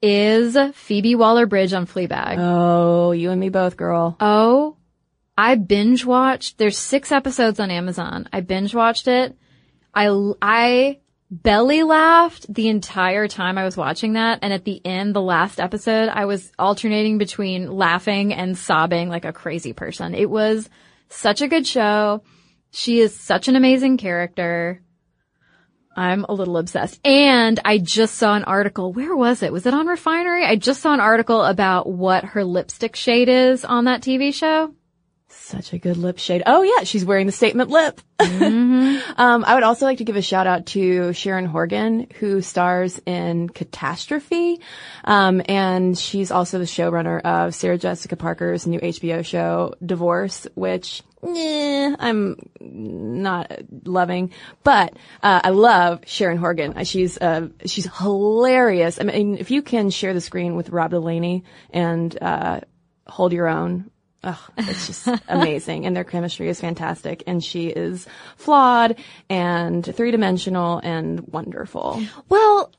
[0.00, 2.36] is Phoebe Waller-Bridge on Fleabag.
[2.38, 4.16] Oh, you and me both, girl.
[4.18, 4.77] Oh,
[5.38, 6.58] I binge watched.
[6.58, 8.28] There's six episodes on Amazon.
[8.32, 9.38] I binge watched it.
[9.94, 10.08] I,
[10.42, 10.98] I
[11.30, 14.40] belly laughed the entire time I was watching that.
[14.42, 19.24] And at the end, the last episode, I was alternating between laughing and sobbing like
[19.24, 20.12] a crazy person.
[20.16, 20.68] It was
[21.08, 22.24] such a good show.
[22.72, 24.82] She is such an amazing character.
[25.96, 26.98] I'm a little obsessed.
[27.06, 28.92] And I just saw an article.
[28.92, 29.52] Where was it?
[29.52, 30.44] Was it on Refinery?
[30.44, 34.74] I just saw an article about what her lipstick shade is on that TV show.
[35.48, 36.42] Such a good lip shade.
[36.44, 38.02] Oh yeah, she's wearing the statement lip.
[38.18, 39.12] Mm-hmm.
[39.18, 43.00] um, I would also like to give a shout out to Sharon Horgan, who stars
[43.06, 44.60] in Catastrophe,
[45.04, 51.02] um, and she's also the showrunner of Sarah Jessica Parker's new HBO show Divorce, which
[51.26, 53.50] eh, I'm not
[53.86, 54.32] loving,
[54.64, 56.74] but uh, I love Sharon Horgan.
[56.76, 59.00] Uh, she's uh, she's hilarious.
[59.00, 62.60] I mean, if you can share the screen with Rob Delaney and uh,
[63.06, 63.90] hold your own
[64.24, 65.86] Oh, it's just amazing.
[65.86, 67.22] And their chemistry is fantastic.
[67.26, 68.06] And she is
[68.36, 68.96] flawed
[69.30, 72.02] and three dimensional and wonderful.
[72.28, 72.72] Well,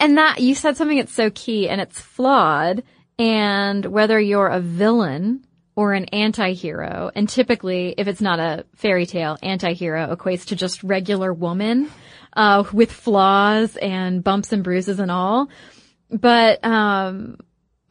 [0.00, 2.84] and that, you said something that's so key and it's flawed.
[3.18, 9.06] And whether you're a villain or an anti-hero, and typically, if it's not a fairy
[9.06, 11.90] tale, anti-hero equates to just regular woman,
[12.32, 15.48] uh, with flaws and bumps and bruises and all.
[16.10, 17.38] But, um,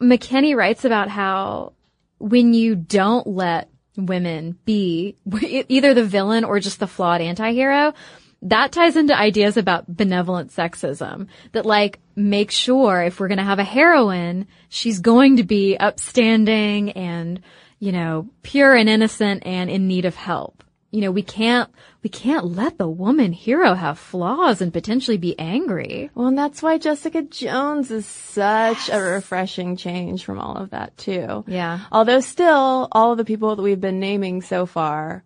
[0.00, 1.72] McKinney writes about how
[2.18, 5.16] when you don't let women be
[5.68, 7.94] either the villain or just the flawed anti-hero,
[8.42, 11.28] that ties into ideas about benevolent sexism.
[11.52, 16.90] That like, make sure if we're gonna have a heroine, she's going to be upstanding
[16.92, 17.40] and,
[17.78, 20.64] you know, pure and innocent and in need of help
[20.94, 21.68] you know, we can't,
[22.04, 26.10] we can't let the woman hero have flaws and potentially be angry.
[26.14, 28.90] Well, and that's why Jessica Jones is such yes.
[28.90, 31.44] a refreshing change from all of that too.
[31.48, 31.80] Yeah.
[31.90, 35.24] Although still, all of the people that we've been naming so far,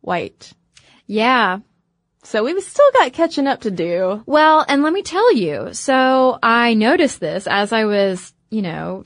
[0.00, 0.54] white.
[1.06, 1.58] Yeah.
[2.22, 4.22] So we've still got catching up to do.
[4.24, 9.04] Well, and let me tell you, so I noticed this as I was, you know,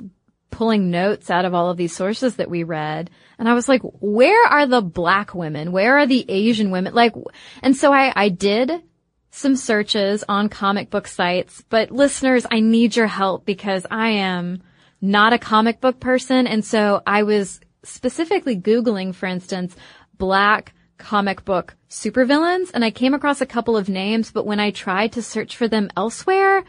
[0.51, 3.11] pulling notes out of all of these sources that we read.
[3.39, 5.73] And I was like, where are the black women?
[5.73, 6.95] Where are the Asian women?
[6.95, 7.15] Like,
[7.63, 8.83] and so I, I did
[9.31, 14.63] some searches on comic book sites, but listeners, I need your help because I am
[15.01, 16.47] not a comic book person.
[16.47, 19.75] And so I was specifically Googling, for instance,
[20.19, 24.71] black comic book supervillains and I came across a couple of names, but when I
[24.71, 26.65] tried to search for them elsewhere,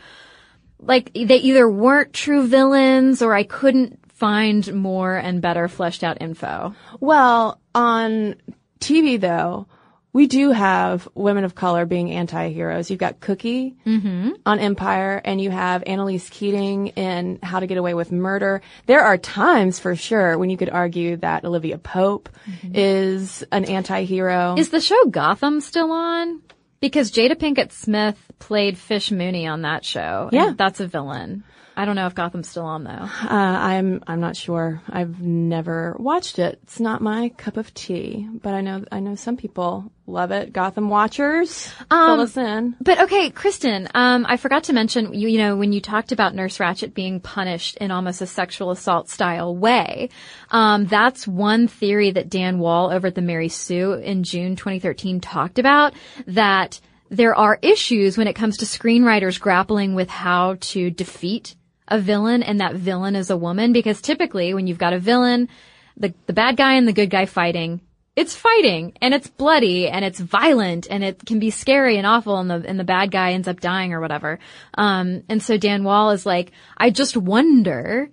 [0.81, 6.21] like they either weren't true villains or I couldn't find more and better fleshed out
[6.21, 6.75] info.
[6.99, 8.35] Well, on
[8.79, 9.67] TV though,
[10.13, 12.89] we do have women of color being anti-heroes.
[12.89, 14.31] You've got Cookie mm-hmm.
[14.45, 18.61] on Empire and you have Annalise Keating in How to Get Away with Murder.
[18.87, 22.71] There are times for sure when you could argue that Olivia Pope mm-hmm.
[22.75, 24.55] is an anti-hero.
[24.57, 26.41] Is the show Gotham still on?
[26.81, 30.29] Because Jada Pinkett Smith played Fish Mooney on that show.
[30.31, 30.53] Yeah.
[30.57, 31.43] That's a villain.
[31.75, 32.91] I don't know if Gotham's still on though.
[32.91, 34.81] Uh, I'm I'm not sure.
[34.89, 36.59] I've never watched it.
[36.63, 40.51] It's not my cup of tea, but I know I know some people love it.
[40.51, 42.75] Gotham watchers, um, fill us in.
[42.81, 45.29] But okay, Cristen, um, I forgot to mention you.
[45.29, 49.09] You know when you talked about Nurse Ratched being punished in almost a sexual assault
[49.09, 50.09] style way,
[50.49, 55.21] um, that's one theory that Dan Wall over at the Mary Sue in June 2013
[55.21, 55.93] talked about
[56.27, 61.55] that there are issues when it comes to screenwriters grappling with how to defeat
[61.91, 65.49] a villain and that villain is a woman because typically when you've got a villain,
[65.97, 67.81] the, the bad guy and the good guy fighting,
[68.15, 72.37] it's fighting and it's bloody and it's violent and it can be scary and awful
[72.39, 74.39] and the, and the bad guy ends up dying or whatever.
[74.73, 78.09] Um, and so Dan Wall is like, I just wonder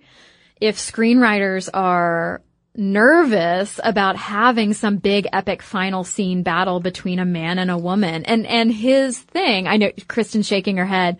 [0.59, 2.41] if screenwriters are
[2.75, 8.25] nervous about having some big epic final scene battle between a man and a woman.
[8.25, 11.17] And, and his thing, I know Cristen shaking her head,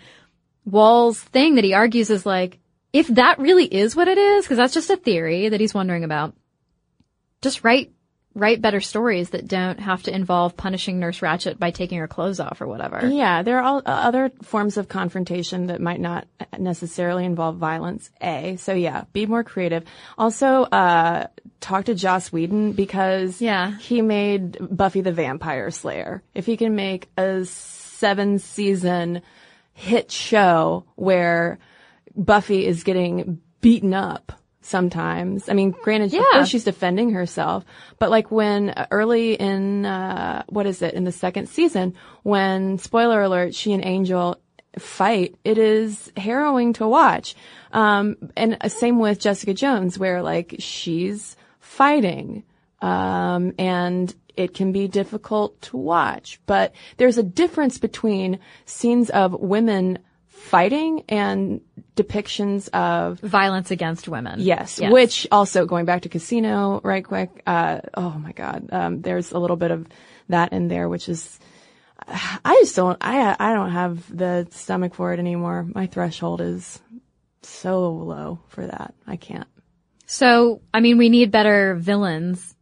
[0.66, 2.60] Wall's thing that he argues is like,
[2.93, 6.03] if that really is what it is, because that's just a theory that he's wondering
[6.03, 6.36] about,
[7.41, 7.91] just write
[8.36, 12.39] write better stories that don't have to involve punishing Nurse Ratched by taking her clothes
[12.39, 13.05] off or whatever.
[13.07, 18.10] Yeah, there are all, uh, other forms of confrontation that might not necessarily involve violence.
[18.22, 19.84] A, so yeah, be more creative.
[20.18, 21.26] Also, uh,
[21.60, 23.76] talk to Joss Whedon because Yeah.
[23.78, 26.22] he made Buffy the Vampire Slayer.
[26.36, 29.22] If he can make a seven season
[29.80, 31.57] hit show where
[32.15, 35.47] Buffy is getting beaten up sometimes.
[35.47, 36.23] I mean, granted, of Yeah.
[36.34, 37.63] course she's defending herself,
[37.97, 43.21] but like when early in, uh, what is it, in the second season, when, spoiler
[43.21, 44.36] alert, she and Angel
[44.77, 47.36] fight, it is harrowing to watch.
[47.71, 52.43] Um, and uh, same with Jessica Jones, where like she's fighting,
[52.82, 56.39] um, and it can be difficult to watch.
[56.45, 61.61] But there's a difference between scenes of women fighting and
[61.95, 64.39] depictions of Violence against women.
[64.39, 67.43] Yes, which also going back to Casino right quick.
[67.45, 69.88] Uh, oh my God, um, there's a little bit of
[70.30, 71.39] that in there, which is
[72.07, 75.67] I just don't I I don't have the stomach for it anymore.
[75.75, 76.80] My threshold is
[77.41, 78.93] so low for that.
[79.05, 79.47] I can't.
[80.05, 82.55] So, I mean, we need better villains.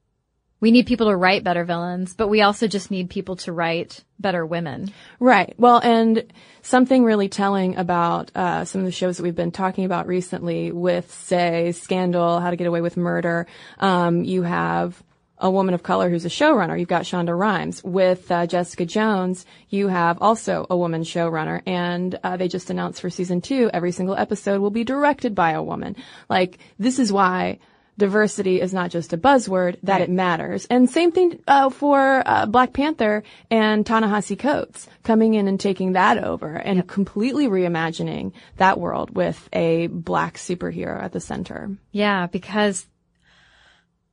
[0.60, 4.03] We need people to write better villains, but we also just need people to write
[4.20, 4.91] better women.
[5.20, 5.53] Right.
[5.58, 6.32] Well, and
[6.64, 10.72] something really telling about uh, some of the shows that we've been talking about recently,
[10.72, 13.45] with say Scandal, How to Get Away with Murder.
[13.78, 15.03] Um, you have
[15.39, 16.80] a woman of color who's a showrunner.
[16.80, 17.84] You've got Shonda Rhimes.
[17.84, 23.01] With uh, Jessica Jones, you have also a woman showrunner, and uh, they just announced
[23.01, 25.95] for season two, every single episode will be directed by a woman.
[26.30, 27.60] Like this is why
[27.98, 30.66] diversity is not just a buzzword, that it matters.
[30.70, 35.93] And same thing uh, for uh, Black Panther and Ta-Nehisi Coates coming in and taking
[35.93, 41.76] that over and completely reimagining that world with a black superhero at the center.
[41.91, 42.86] Yeah, because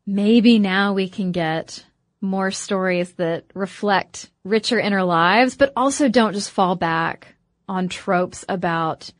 [0.06, 1.84] maybe now we can get
[2.20, 7.34] more stories that reflect richer inner lives, but also don't just fall back
[7.68, 9.10] on tropes about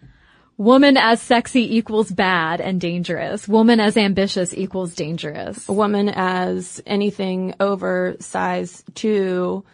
[0.56, 3.48] woman as sexy equals bad and dangerous.
[3.48, 5.68] Woman as ambitious equals dangerous.
[5.68, 9.64] A woman as anything over size two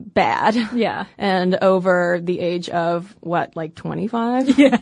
[0.00, 0.54] bad.
[0.72, 1.06] Yeah.
[1.18, 4.58] And over the age of what, like 25?
[4.58, 4.78] Yeah.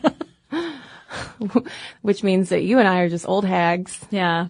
[2.01, 3.99] Which means that you and I are just old hags.
[4.11, 4.47] Yeah.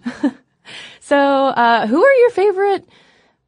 [1.00, 2.88] So, uh, who are your favorite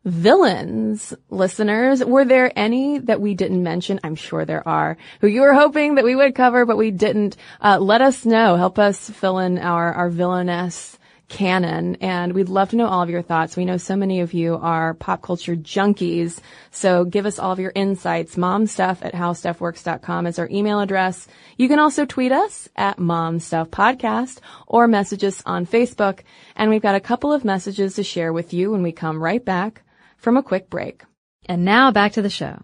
[0.05, 2.05] villains, listeners?
[2.05, 4.01] Were there any that we didn't mention?
[4.03, 7.36] I'm sure there are who you were hoping that we would cover, but we didn't.
[7.61, 8.57] Uh, let us know.
[8.57, 10.98] Help us fill in our, our villainess
[11.30, 13.57] canon and we'd love to know all of your thoughts.
[13.57, 16.40] We know so many of you are pop culture junkies.
[16.72, 18.34] So give us all of your insights.
[18.34, 21.28] Momstuff at howstuffworks.com is our email address.
[21.57, 26.20] You can also tweet us at momstuffpodcast or message us on Facebook.
[26.57, 29.44] And we've got a couple of messages to share with you when we come right
[29.44, 29.82] back
[30.21, 31.03] from a quick break.
[31.47, 32.62] And now back to the show.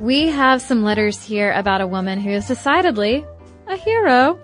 [0.00, 3.24] We have some letters here about a woman who is decidedly
[3.66, 4.38] a hero.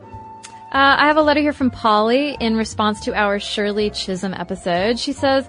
[0.72, 4.98] Uh, I have a letter here from Polly in response to our Shirley Chisholm episode.
[4.98, 5.48] She says,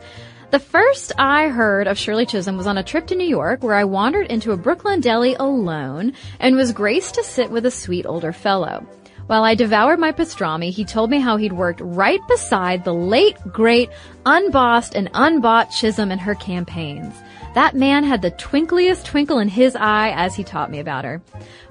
[0.51, 3.75] the first I heard of Shirley Chisholm was on a trip to New York where
[3.75, 6.11] I wandered into a Brooklyn deli alone
[6.41, 8.85] and was graced to sit with a sweet older fellow.
[9.31, 13.37] While I devoured my pastrami, he told me how he'd worked right beside the late,
[13.49, 13.89] great,
[14.25, 17.15] unbossed and unbought Chisholm in her campaigns.
[17.55, 21.21] That man had the twinkliest twinkle in his eye as he taught me about her.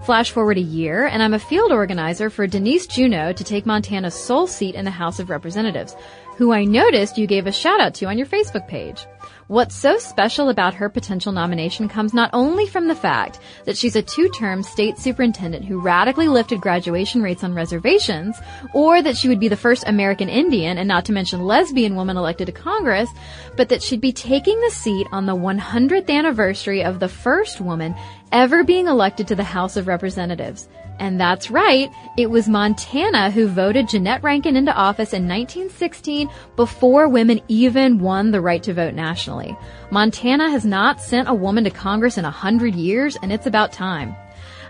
[0.07, 4.15] Flash forward a year, and I'm a field organizer for Denise Juneau to take Montana's
[4.15, 5.95] sole seat in the House of Representatives,
[6.39, 9.05] who I noticed you gave a shout out to on your Facebook page.
[9.51, 13.97] What's so special about her potential nomination comes not only from the fact that she's
[13.97, 18.39] a two-term state superintendent who radically lifted graduation rates on reservations,
[18.75, 22.17] or that she would be the first American Indian and not to mention lesbian woman
[22.17, 23.11] elected to Congress,
[23.57, 27.93] but that she'd be taking the seat on the 100th anniversary of the first woman
[28.31, 30.69] ever being elected to the House of Representatives.
[31.01, 37.09] And that's right, it was Montana who voted Jeannette Rankin into office in 1916 before
[37.09, 39.57] women even won the right to vote nationally.
[39.91, 43.73] Montana has not sent a woman to Congress in a hundred years, and it's about
[43.73, 44.15] time.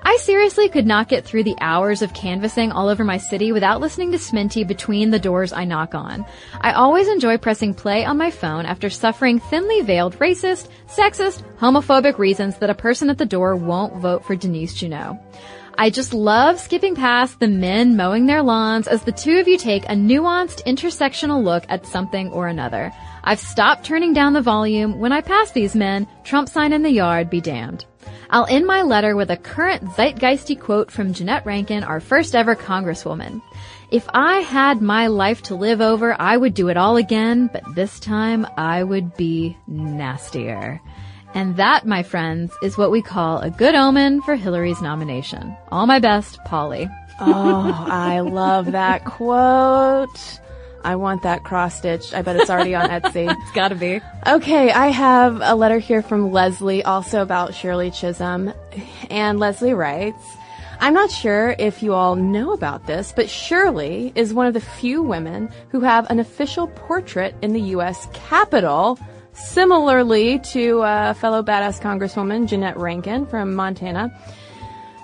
[0.02, 3.80] I seriously could not get through the hours of canvassing all over my city without
[3.80, 6.24] listening to Sminty between the doors I knock on.
[6.60, 12.18] I always enjoy pressing play on my phone after suffering thinly veiled racist, sexist, homophobic
[12.18, 15.18] reasons that a person at the door won't vote for Denise Juneau.
[15.80, 19.56] I just love skipping past the men mowing their lawns as the two of you
[19.56, 22.92] take a nuanced intersectional look at something or another.
[23.24, 26.90] I've stopped turning down the volume when I pass these men, Trump sign in the
[26.90, 27.86] yard, be damned.
[28.28, 32.54] I'll end my letter with a current zeitgeisty quote from Jeannette Rankin, our first ever
[32.54, 33.40] congresswoman.
[33.90, 37.64] If I had my life to live over, I would do it all again, but
[37.74, 40.82] this time I would be nastier.
[41.34, 45.56] And that, my friends, is what we call a good omen for Hillary's nomination.
[45.70, 46.88] All my best, Polly.
[47.20, 49.04] oh, I love that
[49.64, 50.40] quote.
[50.82, 52.14] I want that cross stitched.
[52.14, 53.30] I bet it's already on Etsy.
[53.30, 54.00] it's gotta be.
[54.26, 58.52] Okay, I have a letter here from Leslie, also about Shirley Chisholm.
[59.10, 60.24] And Leslie writes,
[60.80, 64.60] I'm not sure if you all know about this, but Shirley is one of the
[64.62, 68.08] few women who have an official portrait in the U.S.
[68.14, 68.98] Capitol,
[69.44, 74.12] similarly to uh, fellow badass Congresswoman Jeannette Rankin from Montana.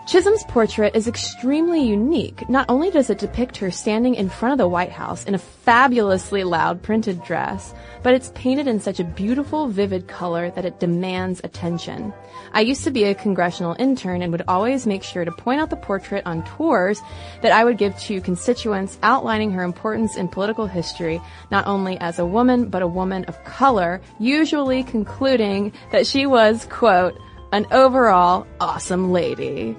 [0.06, 2.48] Chisholm's portrait is extremely unique.
[2.48, 5.38] Not only does it depict her standing in front of the White House in a
[5.38, 10.78] fabulously loud printed dress, but it's painted in such a beautiful, vivid color that it
[10.78, 12.12] demands attention.
[12.52, 15.70] I used to be a congressional intern and would always make sure to point out
[15.70, 17.02] the portrait on tours
[17.42, 22.20] that I would give to constituents outlining her importance in political history, not only as
[22.20, 27.18] a woman, but a woman of color, usually concluding that she was, quote,
[27.50, 29.76] an overall awesome lady.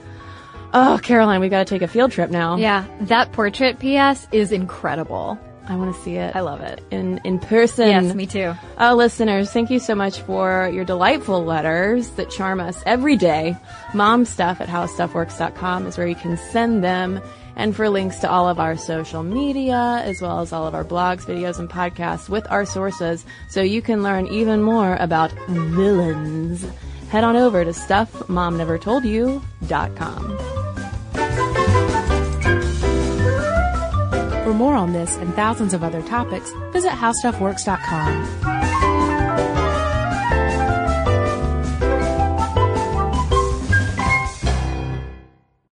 [0.73, 2.57] Oh, Caroline, we've got to take a field trip now.
[2.57, 5.39] Yeah, that portrait, P.S., is incredible.
[5.69, 6.35] I want to see it.
[6.35, 6.81] I love it.
[6.91, 7.89] In, in person.
[7.89, 8.53] Yes, me too.
[8.77, 13.57] Oh, listeners, thank you so much for your delightful letters that charm us every day.
[13.91, 17.21] Momstuff at howstuffworks.com is where you can send them.
[17.57, 20.85] And for links to all of our social media, as well as all of our
[20.85, 26.63] blogs, videos, and podcasts with our sources, so you can learn even more about villains,
[27.09, 30.37] head on over to stuffmomnevertoldyou.com.
[34.43, 38.66] For more on this and thousands of other topics, visit howstuffworks.com.